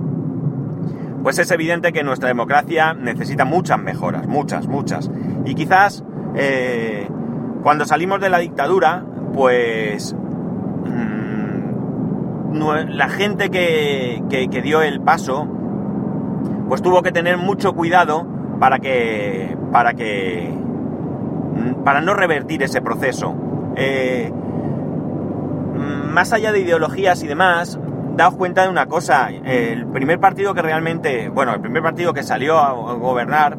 pues 1.22 1.38
es 1.40 1.52
evidente 1.52 1.92
que 1.92 2.04
nuestra 2.04 2.30
democracia 2.30 2.94
necesita 2.94 3.46
muchas 3.46 3.80
mejoras, 3.80 4.28
muchas, 4.28 4.68
muchas. 4.68 5.12
Y 5.46 5.56
quizás 5.56 6.04
eh, 6.36 7.08
cuando 7.62 7.86
salimos 7.86 8.22
de 8.22 8.30
la 8.30 8.40
dictadura, 8.40 9.04
pues 9.34 10.16
la 12.54 13.10
gente 13.10 13.50
que, 13.50 14.24
que 14.30 14.62
dio 14.62 14.82
el 14.82 15.02
paso, 15.02 15.48
pues 16.68 16.82
tuvo 16.82 17.02
que 17.02 17.12
tener 17.12 17.38
mucho 17.38 17.74
cuidado 17.74 18.26
para 18.60 18.80
que, 18.80 19.58
para 19.72 19.94
que 19.94 20.54
para 21.84 22.02
no 22.02 22.14
revertir 22.14 22.64
ese 22.64 22.82
proceso. 22.82 23.36
Eh, 23.76 24.32
más 26.12 26.34
allá 26.34 26.52
de 26.52 26.60
ideologías 26.60 27.24
y 27.24 27.28
demás, 27.28 27.80
daos 28.16 28.36
cuenta 28.36 28.64
de 28.64 28.70
una 28.70 28.86
cosa, 28.88 29.30
el 29.30 29.88
primer 29.88 30.20
partido 30.20 30.54
que 30.54 30.62
realmente, 30.62 31.30
bueno, 31.30 31.54
el 31.54 31.62
primer 31.62 31.82
partido 31.82 32.14
que 32.14 32.24
salió 32.24 32.60
a 32.60 32.74
gobernar, 32.74 33.58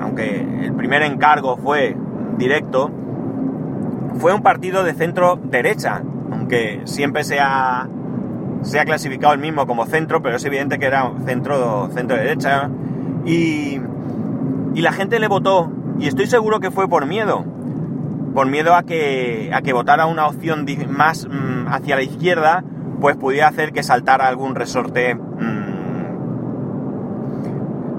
aunque 0.00 0.40
el 0.64 0.74
primer 0.74 1.02
encargo 1.02 1.56
fue 1.56 1.96
directo, 2.36 2.90
fue 4.18 4.32
un 4.32 4.42
partido 4.42 4.84
de 4.84 4.94
centro 4.94 5.38
derecha, 5.42 6.02
aunque 6.32 6.82
siempre 6.84 7.24
se 7.24 7.38
ha, 7.40 7.88
se 8.64 8.80
ha 8.80 8.84
clasificado 8.84 9.32
el 9.32 9.38
mismo 9.38 9.66
como 9.66 9.86
centro, 9.86 10.20
pero 10.22 10.36
es 10.36 10.44
evidente 10.44 10.78
que 10.78 10.86
era 10.86 11.12
centro, 11.24 11.90
centro 11.92 12.16
derecha, 12.16 12.68
y, 13.24 13.80
y 14.74 14.80
la 14.80 14.92
gente 14.92 15.20
le 15.20 15.28
votó 15.28 15.70
y 15.98 16.08
estoy 16.08 16.26
seguro 16.26 16.60
que 16.60 16.70
fue 16.70 16.88
por 16.88 17.06
miedo. 17.06 17.44
Por 18.34 18.48
miedo 18.48 18.74
a 18.74 18.82
que, 18.82 19.50
a 19.54 19.62
que 19.62 19.72
votara 19.72 20.06
una 20.06 20.26
opción 20.26 20.66
más 20.88 21.26
mm, 21.26 21.68
hacia 21.68 21.94
la 21.94 22.02
izquierda, 22.02 22.64
pues 23.00 23.16
pudiera 23.16 23.48
hacer 23.48 23.72
que 23.72 23.82
saltara 23.84 24.26
algún 24.26 24.56
resorte 24.56 25.14
mm, 25.14 25.20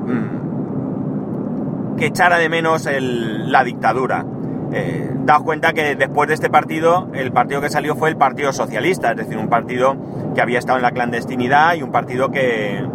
mm, 0.08 1.96
que 1.96 2.08
echara 2.08 2.38
de 2.38 2.50
menos 2.50 2.90
la 2.92 3.64
dictadura. 3.64 4.26
Eh, 4.74 5.10
daos 5.24 5.44
cuenta 5.44 5.72
que 5.72 5.96
después 5.96 6.28
de 6.28 6.34
este 6.34 6.50
partido, 6.50 7.08
el 7.14 7.32
partido 7.32 7.62
que 7.62 7.70
salió 7.70 7.96
fue 7.96 8.10
el 8.10 8.18
Partido 8.18 8.52
Socialista, 8.52 9.12
es 9.12 9.18
decir, 9.18 9.38
un 9.38 9.48
partido 9.48 9.96
que 10.36 10.42
había 10.42 10.60
estado 10.60 10.78
en 10.78 10.84
la 10.84 10.92
clandestinidad 10.92 11.74
y 11.76 11.82
un 11.82 11.92
partido 11.92 12.30
que, 12.30 12.86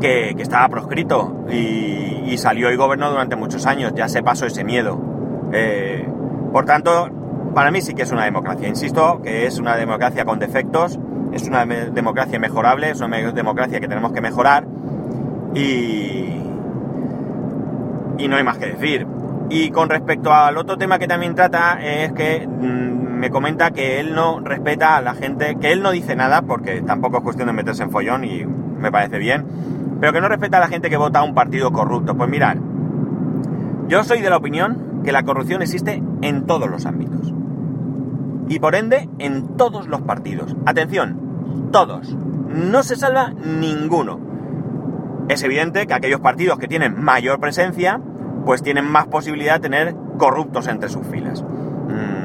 que, 0.00 0.34
estaba 0.38 0.68
proscrito 0.68 1.44
y, 1.50 2.36
salió 2.36 2.70
y 2.70 2.76
gobernó 2.76 3.10
durante 3.10 3.36
muchos 3.36 3.66
años, 3.66 3.92
ya 3.94 4.08
se 4.08 4.22
pasó 4.22 4.46
ese 4.46 4.64
miedo. 4.64 4.98
Eh, 5.52 6.08
por 6.52 6.64
tanto, 6.64 7.08
para 7.54 7.70
mí 7.70 7.80
sí 7.80 7.94
que 7.94 8.02
es 8.02 8.12
una 8.12 8.24
democracia, 8.24 8.68
insisto, 8.68 9.20
que 9.22 9.46
es 9.46 9.58
una 9.58 9.76
democracia 9.76 10.24
con 10.24 10.38
defectos, 10.38 10.98
es 11.32 11.46
una 11.48 11.66
democracia 11.66 12.38
mejorable, 12.38 12.90
es 12.90 13.00
una 13.00 13.18
democracia 13.32 13.80
que 13.80 13.88
tenemos 13.88 14.12
que 14.12 14.20
mejorar 14.20 14.66
y, 15.54 16.40
y 18.18 18.28
no 18.28 18.36
hay 18.36 18.44
más 18.44 18.58
que 18.58 18.66
decir. 18.66 19.06
Y 19.50 19.70
con 19.70 19.88
respecto 19.88 20.32
al 20.32 20.56
otro 20.56 20.78
tema 20.78 20.98
que 20.98 21.08
también 21.08 21.34
trata 21.34 21.78
es 21.82 22.12
que 22.12 22.46
mm, 22.46 22.89
me 23.20 23.30
comenta 23.30 23.70
que 23.70 24.00
él 24.00 24.14
no 24.14 24.40
respeta 24.40 24.96
a 24.96 25.02
la 25.02 25.14
gente, 25.14 25.56
que 25.60 25.72
él 25.72 25.82
no 25.82 25.90
dice 25.90 26.16
nada, 26.16 26.40
porque 26.40 26.80
tampoco 26.80 27.18
es 27.18 27.22
cuestión 27.22 27.48
de 27.48 27.52
meterse 27.52 27.82
en 27.82 27.90
follón 27.90 28.24
y 28.24 28.46
me 28.46 28.90
parece 28.90 29.18
bien, 29.18 29.44
pero 30.00 30.14
que 30.14 30.22
no 30.22 30.28
respeta 30.28 30.56
a 30.56 30.60
la 30.60 30.68
gente 30.68 30.88
que 30.88 30.96
vota 30.96 31.18
a 31.18 31.22
un 31.22 31.34
partido 31.34 31.70
corrupto. 31.70 32.16
Pues 32.16 32.30
mirad, 32.30 32.56
yo 33.88 34.02
soy 34.04 34.22
de 34.22 34.30
la 34.30 34.38
opinión 34.38 35.02
que 35.04 35.12
la 35.12 35.22
corrupción 35.22 35.60
existe 35.60 36.02
en 36.22 36.46
todos 36.46 36.70
los 36.70 36.86
ámbitos. 36.86 37.34
Y 38.48 38.58
por 38.58 38.74
ende, 38.74 39.10
en 39.18 39.58
todos 39.58 39.86
los 39.86 40.00
partidos. 40.00 40.56
Atención, 40.64 41.68
todos. 41.70 42.16
No 42.48 42.82
se 42.82 42.96
salva 42.96 43.34
ninguno. 43.34 44.18
Es 45.28 45.42
evidente 45.42 45.86
que 45.86 45.92
aquellos 45.92 46.20
partidos 46.20 46.58
que 46.58 46.68
tienen 46.68 46.98
mayor 46.98 47.38
presencia, 47.38 48.00
pues 48.46 48.62
tienen 48.62 48.90
más 48.90 49.08
posibilidad 49.08 49.56
de 49.56 49.60
tener 49.60 49.94
corruptos 50.16 50.68
entre 50.68 50.88
sus 50.88 51.06
filas. 51.06 51.42
Mm, 51.42 52.19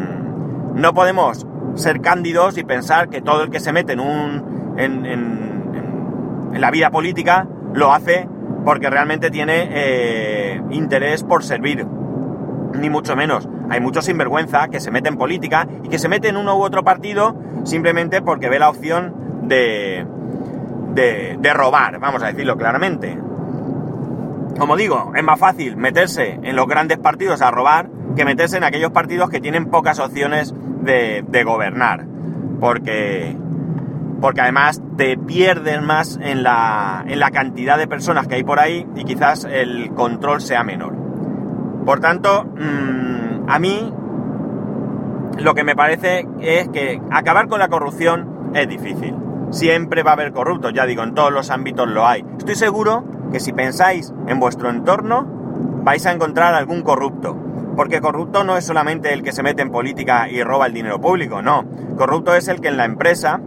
no 0.75 0.93
podemos 0.93 1.47
ser 1.75 2.01
cándidos 2.01 2.57
y 2.57 2.63
pensar 2.63 3.09
que 3.09 3.21
todo 3.21 3.43
el 3.43 3.49
que 3.49 3.59
se 3.59 3.73
mete 3.73 3.93
en 3.93 3.99
un. 3.99 4.75
en, 4.77 5.05
en 5.05 6.61
la 6.61 6.71
vida 6.71 6.89
política 6.89 7.47
lo 7.73 7.93
hace 7.93 8.27
porque 8.63 8.89
realmente 8.89 9.29
tiene 9.29 9.67
eh, 9.69 10.61
interés 10.71 11.23
por 11.23 11.43
servir, 11.43 11.85
ni 12.73 12.89
mucho 12.89 13.15
menos. 13.15 13.47
Hay 13.69 13.79
muchos 13.81 14.05
sinvergüenza 14.05 14.69
que 14.69 14.79
se 14.79 14.89
meten 14.89 15.13
en 15.13 15.19
política 15.19 15.67
y 15.83 15.89
que 15.89 15.99
se 15.99 16.07
meten 16.07 16.35
en 16.35 16.41
uno 16.41 16.57
u 16.57 16.63
otro 16.63 16.83
partido 16.83 17.35
simplemente 17.63 18.21
porque 18.21 18.49
ve 18.49 18.57
la 18.57 18.69
opción 18.69 19.43
de, 19.43 20.05
de, 20.93 21.37
de 21.39 21.53
robar, 21.53 21.99
vamos 21.99 22.23
a 22.23 22.27
decirlo 22.27 22.57
claramente. 22.57 23.19
Como 24.57 24.77
digo, 24.77 25.11
es 25.13 25.23
más 25.23 25.37
fácil 25.37 25.75
meterse 25.75 26.39
en 26.41 26.55
los 26.55 26.67
grandes 26.67 26.97
partidos 26.97 27.41
a 27.41 27.51
robar 27.51 27.89
que 28.15 28.25
meterse 28.25 28.57
en 28.57 28.63
aquellos 28.63 28.91
partidos 28.91 29.29
que 29.29 29.41
tienen 29.41 29.65
pocas 29.67 29.99
opciones 29.99 30.53
de, 30.81 31.43
gobernar. 31.45 32.05
Porque 32.59 33.35
porque 34.21 34.41
además 34.41 34.81
te 34.97 35.17
pierdes 35.17 35.81
más 35.81 36.17
en 36.21 36.41
la, 36.41 37.03
en 37.05 37.19
la 37.19 37.31
cantidad 37.31 37.77
de 37.77 37.87
personas 37.87 38.27
que 38.27 38.35
hay 38.35 38.43
por 38.43 38.59
ahí 38.59 38.87
y 38.95 39.03
quizás 39.03 39.43
el 39.43 39.91
control 39.91 40.41
sea 40.41 40.63
menor. 40.63 40.95
Por 41.85 41.99
tanto, 41.99 42.45
mm, 42.45 43.49
a 43.49 43.59
mí 43.59 43.93
lo 45.37 45.53
que 45.53 45.63
me 45.63 45.75
parece 45.75 46.27
es 46.39 46.69
que 46.69 47.01
acabar 47.11 47.47
con 47.47 47.59
la 47.59 47.67
corrupción 47.67 48.51
es 48.53 48.67
difícil. 48.67 49.15
Siempre 49.51 50.01
va 50.01 50.11
a 50.11 50.13
haber 50.13 50.31
corruptos, 50.31 50.73
ya 50.73 50.85
digo, 50.85 51.03
en 51.03 51.13
todos 51.13 51.31
los 51.31 51.49
ámbitos 51.51 51.87
lo 51.87 52.07
hay. 52.07 52.25
Estoy 52.37 52.55
seguro 52.55 53.03
que 53.31 53.39
si 53.39 53.51
pensáis 53.53 54.13
en 54.27 54.39
vuestro 54.39 54.69
entorno, 54.69 55.27
vais 55.83 56.05
a 56.05 56.11
encontrar 56.11 56.55
algún 56.55 56.81
corrupto. 56.81 57.37
Porque 57.75 57.99
corrupto 58.01 58.43
no 58.43 58.57
es 58.57 58.65
solamente 58.65 59.13
el 59.13 59.23
que 59.23 59.31
se 59.31 59.43
mete 59.43 59.61
en 59.61 59.71
política 59.71 60.29
y 60.29 60.41
roba 60.43 60.67
el 60.67 60.73
dinero 60.73 60.99
público, 60.99 61.41
no. 61.41 61.65
Corrupto 61.97 62.35
es 62.35 62.47
el 62.47 62.61
que 62.61 62.69
en 62.69 62.77
la 62.77 62.85
empresa 62.85 63.41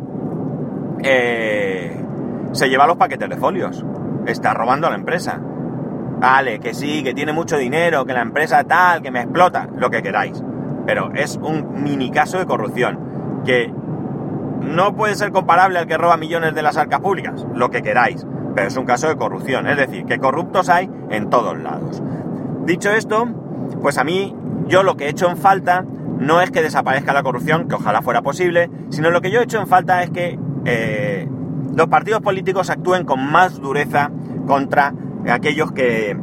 eh, 1.02 2.04
se 2.52 2.68
lleva 2.68 2.86
los 2.86 2.96
paquetes 2.96 3.28
de 3.28 3.36
folios. 3.36 3.84
Está 4.26 4.54
robando 4.54 4.86
a 4.86 4.90
la 4.90 4.96
empresa. 4.96 5.40
Vale, 6.20 6.58
que 6.58 6.74
sí, 6.74 7.02
que 7.02 7.14
tiene 7.14 7.32
mucho 7.32 7.56
dinero, 7.56 8.04
que 8.04 8.12
la 8.12 8.22
empresa 8.22 8.64
tal, 8.64 9.02
que 9.02 9.10
me 9.10 9.22
explota, 9.22 9.68
lo 9.76 9.88
que 9.88 10.02
queráis. 10.02 10.42
Pero 10.84 11.12
es 11.14 11.36
un 11.36 11.82
mini 11.82 12.10
caso 12.10 12.38
de 12.38 12.46
corrupción 12.46 13.42
que 13.44 13.72
no 14.60 14.94
puede 14.94 15.14
ser 15.14 15.30
comparable 15.30 15.78
al 15.78 15.86
que 15.86 15.96
roba 15.96 16.16
millones 16.16 16.54
de 16.54 16.62
las 16.62 16.76
arcas 16.76 17.00
públicas, 17.00 17.46
lo 17.54 17.70
que 17.70 17.82
queráis, 17.82 18.26
pero 18.54 18.66
es 18.66 18.76
un 18.76 18.84
caso 18.84 19.08
de 19.08 19.16
corrupción. 19.16 19.66
Es 19.68 19.76
decir, 19.76 20.04
que 20.04 20.18
corruptos 20.18 20.68
hay 20.68 20.90
en 21.10 21.30
todos 21.30 21.56
lados. 21.58 22.02
Dicho 22.64 22.90
esto, 22.90 23.28
pues 23.80 23.98
a 23.98 24.04
mí, 24.04 24.34
yo 24.66 24.82
lo 24.82 24.96
que 24.96 25.06
he 25.06 25.08
hecho 25.08 25.28
en 25.28 25.36
falta 25.36 25.84
no 26.18 26.40
es 26.40 26.50
que 26.50 26.62
desaparezca 26.62 27.12
la 27.12 27.22
corrupción, 27.22 27.68
que 27.68 27.76
ojalá 27.76 28.02
fuera 28.02 28.22
posible, 28.22 28.70
sino 28.90 29.10
lo 29.10 29.20
que 29.20 29.30
yo 29.30 29.40
he 29.40 29.44
hecho 29.44 29.60
en 29.60 29.66
falta 29.66 30.02
es 30.02 30.10
que 30.10 30.38
eh, 30.64 31.28
los 31.74 31.86
partidos 31.88 32.20
políticos 32.20 32.70
actúen 32.70 33.04
con 33.04 33.24
más 33.30 33.60
dureza 33.60 34.10
contra 34.46 34.92
aquellos 35.30 35.72
que, 35.72 36.16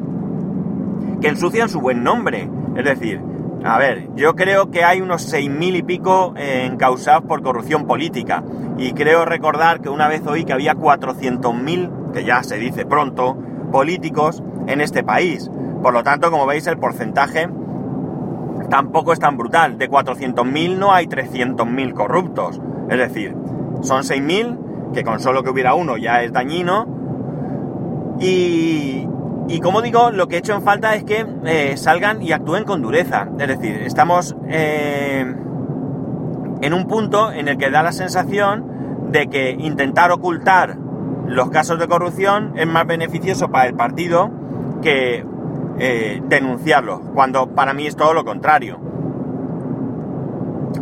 que 1.21 1.27
ensucian 1.27 1.69
su 1.69 1.79
buen 1.79 2.03
nombre. 2.03 2.49
Es 2.75 2.83
decir, 2.83 3.21
A 3.65 3.79
ver, 3.79 4.09
yo 4.15 4.35
creo 4.35 4.69
que 4.69 4.83
hay 4.83 5.01
unos 5.01 5.33
6.000 5.33 5.77
y 5.77 5.81
pico 5.81 6.35
eh, 6.37 6.67
encausados 6.71 7.23
por 7.23 7.41
corrupción 7.41 7.87
política. 7.87 8.43
Y 8.77 8.91
creo 8.91 9.25
recordar 9.25 9.81
que 9.81 9.89
una 9.89 10.07
vez 10.07 10.21
oí 10.27 10.45
que 10.45 10.53
había 10.53 10.75
400.000, 10.75 12.11
que 12.11 12.23
ya 12.23 12.43
se 12.43 12.57
dice 12.57 12.85
pronto, 12.85 13.35
políticos 13.71 14.43
en 14.67 14.81
este 14.81 15.03
país. 15.03 15.49
Por 15.85 15.93
lo 15.93 16.01
tanto, 16.01 16.31
como 16.31 16.47
veis, 16.47 16.65
el 16.65 16.79
porcentaje 16.79 17.47
tampoco 18.71 19.13
es 19.13 19.19
tan 19.19 19.37
brutal. 19.37 19.77
De 19.77 19.87
400.000 19.87 20.79
no 20.79 20.91
hay 20.91 21.05
300.000 21.05 21.93
corruptos. 21.93 22.59
Es 22.89 22.97
decir, 22.97 23.35
son 23.81 24.01
6.000, 24.01 24.93
que 24.95 25.03
con 25.03 25.19
solo 25.19 25.43
que 25.43 25.51
hubiera 25.51 25.75
uno 25.75 25.95
ya 25.97 26.23
es 26.23 26.33
dañino. 26.33 26.87
Y, 28.19 29.07
como 29.61 29.83
digo, 29.83 30.09
lo 30.09 30.27
que 30.27 30.37
he 30.37 30.39
hecho 30.39 30.55
en 30.55 30.63
falta 30.63 30.95
es 30.95 31.03
que 31.03 31.23
eh, 31.45 31.77
salgan 31.77 32.19
y 32.23 32.31
actúen 32.31 32.63
con 32.63 32.81
dureza. 32.81 33.27
Es 33.37 33.47
decir, 33.47 33.83
estamos 33.83 34.35
eh, 34.49 35.35
en 36.61 36.73
un 36.73 36.87
punto 36.87 37.31
en 37.31 37.47
el 37.47 37.57
que 37.57 37.69
da 37.69 37.83
la 37.83 37.91
sensación 37.91 39.11
de 39.11 39.27
que 39.27 39.51
intentar 39.51 40.11
ocultar 40.11 40.79
los 41.27 41.51
casos 41.51 41.77
de 41.77 41.87
corrupción 41.87 42.53
es 42.55 42.65
más 42.65 42.87
beneficioso 42.87 43.51
para 43.51 43.67
el 43.67 43.75
partido 43.75 44.31
que 44.81 45.23
eh, 45.79 46.21
denunciarlos, 46.27 47.01
cuando 47.13 47.47
para 47.47 47.73
mí 47.73 47.87
es 47.87 47.95
todo 47.95 48.13
lo 48.13 48.23
contrario. 48.23 48.79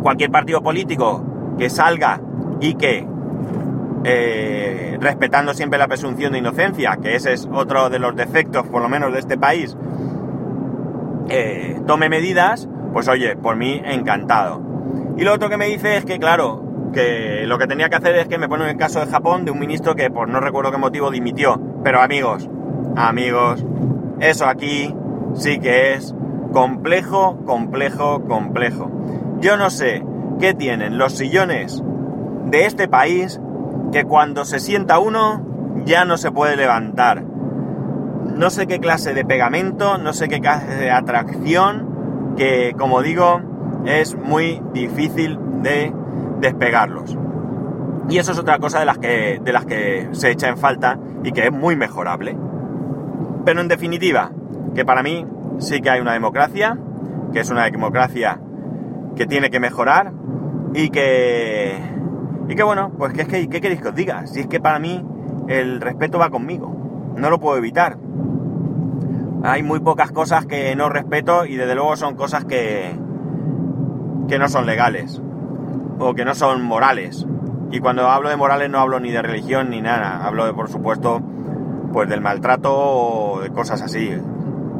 Cualquier 0.02 0.30
partido 0.30 0.62
político 0.62 1.24
que 1.58 1.70
salga 1.70 2.20
y 2.60 2.74
que 2.74 3.06
eh, 4.04 4.98
respetando 5.00 5.54
siempre 5.54 5.78
la 5.78 5.88
presunción 5.88 6.32
de 6.32 6.38
inocencia, 6.38 6.98
que 7.02 7.16
ese 7.16 7.32
es 7.32 7.48
otro 7.52 7.88
de 7.90 7.98
los 7.98 8.14
defectos, 8.14 8.66
por 8.68 8.82
lo 8.82 8.88
menos 8.88 9.12
de 9.12 9.18
este 9.18 9.38
país, 9.38 9.76
eh, 11.28 11.80
tome 11.86 12.08
medidas, 12.08 12.68
pues 12.92 13.08
oye, 13.08 13.36
por 13.36 13.56
mí 13.56 13.80
encantado. 13.84 14.60
Y 15.16 15.24
lo 15.24 15.32
otro 15.32 15.48
que 15.48 15.56
me 15.56 15.66
dice 15.66 15.96
es 15.96 16.04
que, 16.04 16.18
claro, 16.18 16.90
que 16.92 17.44
lo 17.46 17.58
que 17.58 17.66
tenía 17.66 17.88
que 17.88 17.96
hacer 17.96 18.14
es 18.16 18.28
que 18.28 18.38
me 18.38 18.48
pone 18.48 18.64
en 18.64 18.70
el 18.70 18.76
caso 18.76 19.00
de 19.00 19.06
Japón 19.06 19.44
de 19.44 19.50
un 19.50 19.58
ministro 19.58 19.94
que 19.94 20.10
por 20.10 20.28
no 20.28 20.40
recuerdo 20.40 20.70
qué 20.70 20.78
motivo 20.78 21.10
dimitió. 21.10 21.60
Pero 21.82 22.00
amigos, 22.00 22.48
amigos, 22.96 23.64
eso 24.20 24.46
aquí 24.46 24.94
sí 25.34 25.58
que 25.58 25.94
es 25.94 26.14
complejo, 26.52 27.38
complejo, 27.44 28.22
complejo. 28.24 28.90
Yo 29.40 29.56
no 29.56 29.70
sé 29.70 30.04
qué 30.38 30.54
tienen 30.54 30.98
los 30.98 31.14
sillones 31.14 31.82
de 32.46 32.66
este 32.66 32.88
país 32.88 33.40
que 33.92 34.04
cuando 34.04 34.44
se 34.44 34.60
sienta 34.60 34.98
uno 34.98 35.44
ya 35.84 36.04
no 36.04 36.16
se 36.16 36.30
puede 36.30 36.56
levantar. 36.56 37.22
No 37.22 38.50
sé 38.50 38.66
qué 38.66 38.80
clase 38.80 39.14
de 39.14 39.24
pegamento, 39.24 39.98
no 39.98 40.12
sé 40.12 40.28
qué 40.28 40.40
clase 40.40 40.74
de 40.74 40.90
atracción, 40.90 42.34
que 42.36 42.74
como 42.78 43.02
digo, 43.02 43.40
es 43.84 44.16
muy 44.16 44.62
difícil 44.72 45.38
de 45.62 45.92
despegarlos. 46.40 47.16
Y 48.08 48.18
eso 48.18 48.32
es 48.32 48.38
otra 48.38 48.58
cosa 48.58 48.80
de 48.80 48.86
las 48.86 48.98
que, 48.98 49.40
de 49.42 49.52
las 49.52 49.64
que 49.64 50.08
se 50.12 50.30
echa 50.30 50.48
en 50.48 50.58
falta 50.58 50.98
y 51.22 51.32
que 51.32 51.46
es 51.46 51.52
muy 51.52 51.76
mejorable. 51.76 52.36
Pero 53.44 53.60
en 53.60 53.68
definitiva, 53.68 54.30
que 54.74 54.84
para 54.84 55.02
mí 55.02 55.26
sí 55.58 55.80
que 55.80 55.90
hay 55.90 56.00
una 56.00 56.12
democracia, 56.12 56.78
que 57.32 57.40
es 57.40 57.50
una 57.50 57.64
democracia 57.64 58.40
que 59.16 59.26
tiene 59.26 59.50
que 59.50 59.60
mejorar 59.60 60.12
y 60.74 60.90
que 60.90 61.78
y 62.48 62.54
que 62.54 62.62
bueno, 62.62 62.92
pues 62.98 63.12
que 63.12 63.22
es 63.22 63.28
que, 63.28 63.48
¿qué 63.48 63.60
queréis 63.60 63.80
que 63.80 63.88
os 63.88 63.94
diga? 63.94 64.26
Si 64.26 64.40
es 64.40 64.46
que 64.46 64.60
para 64.60 64.78
mí 64.78 65.04
el 65.48 65.80
respeto 65.80 66.18
va 66.18 66.30
conmigo, 66.30 67.14
no 67.16 67.30
lo 67.30 67.38
puedo 67.40 67.56
evitar. 67.56 67.96
Hay 69.42 69.62
muy 69.62 69.80
pocas 69.80 70.10
cosas 70.10 70.46
que 70.46 70.74
no 70.74 70.88
respeto 70.88 71.44
y 71.46 71.56
desde 71.56 71.74
luego 71.74 71.96
son 71.96 72.16
cosas 72.16 72.44
que, 72.44 72.98
que 74.28 74.38
no 74.38 74.48
son 74.48 74.66
legales 74.66 75.20
o 75.98 76.14
que 76.14 76.24
no 76.24 76.34
son 76.34 76.62
morales. 76.62 77.26
Y 77.70 77.80
cuando 77.80 78.08
hablo 78.08 78.28
de 78.28 78.36
morales 78.36 78.70
no 78.70 78.78
hablo 78.78 79.00
ni 79.00 79.10
de 79.10 79.22
religión 79.22 79.70
ni 79.70 79.80
nada, 79.80 80.24
hablo 80.24 80.46
de 80.46 80.52
por 80.52 80.68
supuesto 80.68 81.22
pues 81.94 82.08
del 82.08 82.20
maltrato 82.20 82.74
o 82.74 83.40
de 83.40 83.50
cosas 83.50 83.80
así, 83.80 84.10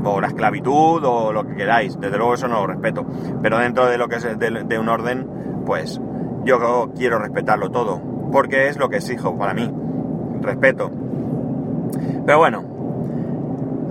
o 0.04 0.20
la 0.20 0.26
esclavitud 0.26 1.02
o 1.04 1.32
lo 1.32 1.46
que 1.46 1.54
queráis. 1.54 1.98
Desde 1.98 2.18
luego 2.18 2.34
eso 2.34 2.48
no 2.48 2.56
lo 2.56 2.66
respeto. 2.66 3.06
Pero 3.40 3.58
dentro 3.58 3.86
de 3.86 3.96
lo 3.96 4.08
que 4.08 4.16
es 4.16 4.26
de 4.38 4.78
un 4.78 4.88
orden, 4.88 5.62
pues 5.64 6.00
yo 6.44 6.90
quiero 6.96 7.20
respetarlo 7.20 7.70
todo, 7.70 8.02
porque 8.32 8.68
es 8.68 8.78
lo 8.78 8.88
que 8.88 8.96
exijo 8.96 9.38
para 9.38 9.54
mí, 9.54 9.72
respeto. 10.40 10.90
Pero 12.26 12.38
bueno, 12.38 12.64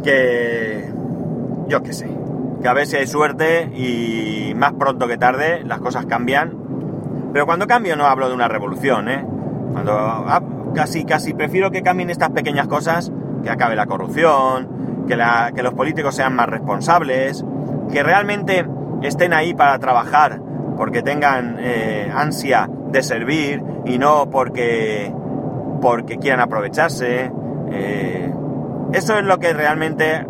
que 0.04 0.92
yo 1.70 1.82
qué 1.82 1.94
sé, 1.94 2.10
que 2.62 2.68
a 2.68 2.74
ver 2.74 2.88
si 2.88 2.98
hay 2.98 3.08
suerte 3.08 3.72
y 3.74 4.54
más 4.54 4.74
pronto 4.74 5.08
que 5.08 5.18
tarde 5.18 5.64
las 5.64 5.80
cosas 5.80 6.06
cambian. 6.08 6.58
Pero 7.32 7.46
cuando 7.46 7.68
cambio 7.68 7.96
no 7.96 8.06
hablo 8.06 8.28
de 8.28 8.36
una 8.36 8.50
revolución, 8.50 9.08
¿eh? 9.08 9.26
Cuando 9.72 9.94
ah, 9.94 10.42
casi, 10.74 11.06
casi 11.06 11.34
prefiero 11.34 11.72
que 11.72 11.82
cambien 11.82 12.10
estas 12.10 12.32
pequeñas 12.32 12.68
cosas, 12.68 13.12
que 13.44 13.50
acabe 13.50 13.76
la 13.76 13.86
corrupción, 13.86 15.06
que, 15.08 15.64
los 15.64 15.74
políticos 15.74 16.16
sean 16.16 16.36
más 16.36 16.48
responsables, 16.48 17.46
que 17.92 18.04
realmente 18.04 18.66
estén 19.02 19.34
ahí 19.34 19.54
para 19.54 19.78
trabajar 19.80 20.40
porque 20.78 21.04
tengan 21.04 21.58
eh, 21.60 22.12
ansia 22.14 22.70
de 22.92 23.04
servir 23.04 23.64
y 23.86 23.98
no 23.98 24.30
porque, 24.30 25.14
porque 25.82 26.18
quieran 26.18 26.40
aprovecharse. 26.40 27.32
Eh, 27.72 28.34
eso 28.94 29.18
es 29.18 29.24
lo 29.24 29.40
que 29.40 29.54
realmente 29.54 30.26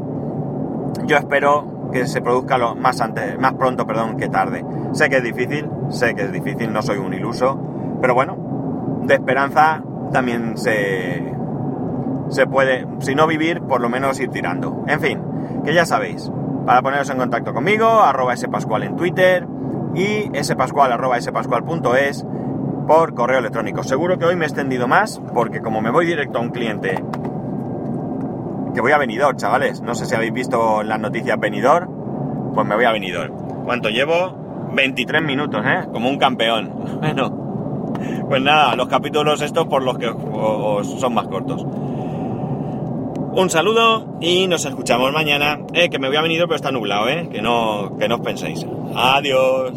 yo 1.06 1.18
espero 1.18 1.90
que 1.92 2.08
se 2.08 2.22
produzca 2.22 2.58
lo 2.58 2.76
más, 2.76 3.00
antes, 3.02 3.38
más 3.38 3.54
pronto 3.54 3.86
perdón, 3.86 4.18
que 4.18 4.28
tarde. 4.28 4.66
Sé 4.94 5.10
que 5.10 5.18
es 5.18 5.24
difícil, 5.24 5.70
sé 5.90 6.16
que 6.16 6.24
es 6.24 6.32
difícil, 6.32 6.74
no 6.74 6.82
soy 6.82 6.98
un 6.98 7.14
iluso, 7.14 7.60
pero 8.02 8.14
bueno, 8.14 9.02
de 9.04 9.14
esperanza 9.14 9.84
también 10.14 10.58
se, 10.58 11.34
se 12.30 12.48
puede, 12.48 12.88
si 13.00 13.16
no 13.16 13.28
vivir, 13.28 13.62
por 13.62 13.82
lo 13.82 13.90
menos 13.90 14.20
ir 14.22 14.30
tirando. 14.30 14.86
En 14.88 15.02
fin, 15.02 15.22
que 15.66 15.74
ya 15.74 15.86
sabéis, 15.86 16.32
para 16.66 16.82
poneros 16.82 17.10
en 17.10 17.18
contacto 17.18 17.54
conmigo, 17.54 17.86
arroba 17.86 18.38
spascual 18.38 18.84
en 18.84 18.96
Twitter, 18.96 19.46
y 19.96 20.32
spascual.es 20.42 22.26
por 22.88 23.14
correo 23.14 23.40
electrónico. 23.40 23.84
Seguro 23.84 24.18
que 24.18 24.26
hoy 24.26 24.36
me 24.36 24.46
he 24.46 24.48
extendido 24.48 24.88
más 24.88 25.22
porque 25.34 25.62
como 25.62 25.82
me 25.82 25.92
voy 25.92 26.06
directo 26.06 26.40
a 26.40 26.42
un 26.42 26.50
cliente 26.50 27.04
que 28.74 28.82
voy 28.82 28.92
a 28.92 28.98
venidor, 28.98 29.36
chavales, 29.38 29.82
no 29.82 29.94
sé 29.94 30.06
si 30.06 30.16
habéis 30.16 30.34
visto 30.34 30.82
las 30.84 31.00
noticias 31.00 31.40
venidor, 31.40 31.88
pues 32.54 32.68
me 32.68 32.76
voy 32.76 32.86
a 32.86 32.92
venidor. 32.92 33.32
¿Cuánto 33.66 33.90
llevo? 33.90 34.36
23 34.74 35.22
minutos, 35.22 35.64
¿eh? 35.66 35.88
Como 35.92 36.10
un 36.10 36.18
campeón. 36.18 36.74
Bueno, 37.00 37.43
pues 38.28 38.42
nada, 38.42 38.76
los 38.76 38.88
capítulos 38.88 39.42
estos 39.42 39.68
por 39.68 39.84
los 39.84 39.98
que 39.98 40.08
son 41.00 41.14
más 41.14 41.28
cortos. 41.28 41.66
Un 43.36 43.50
saludo 43.50 44.18
y 44.22 44.46
nos 44.48 44.64
escuchamos 44.64 45.12
mañana. 45.12 45.60
Eh, 45.74 45.90
que 45.90 45.98
me 45.98 46.08
voy 46.08 46.18
a 46.18 46.22
venir 46.22 46.42
pero 46.44 46.56
está 46.56 46.72
nublado, 46.72 47.10
¿eh? 47.10 47.30
Que 47.32 47.42
no, 47.42 47.98
que 47.98 48.08
no 48.08 48.16
os 48.16 48.22
penséis. 48.22 48.66
Adiós. 48.96 49.72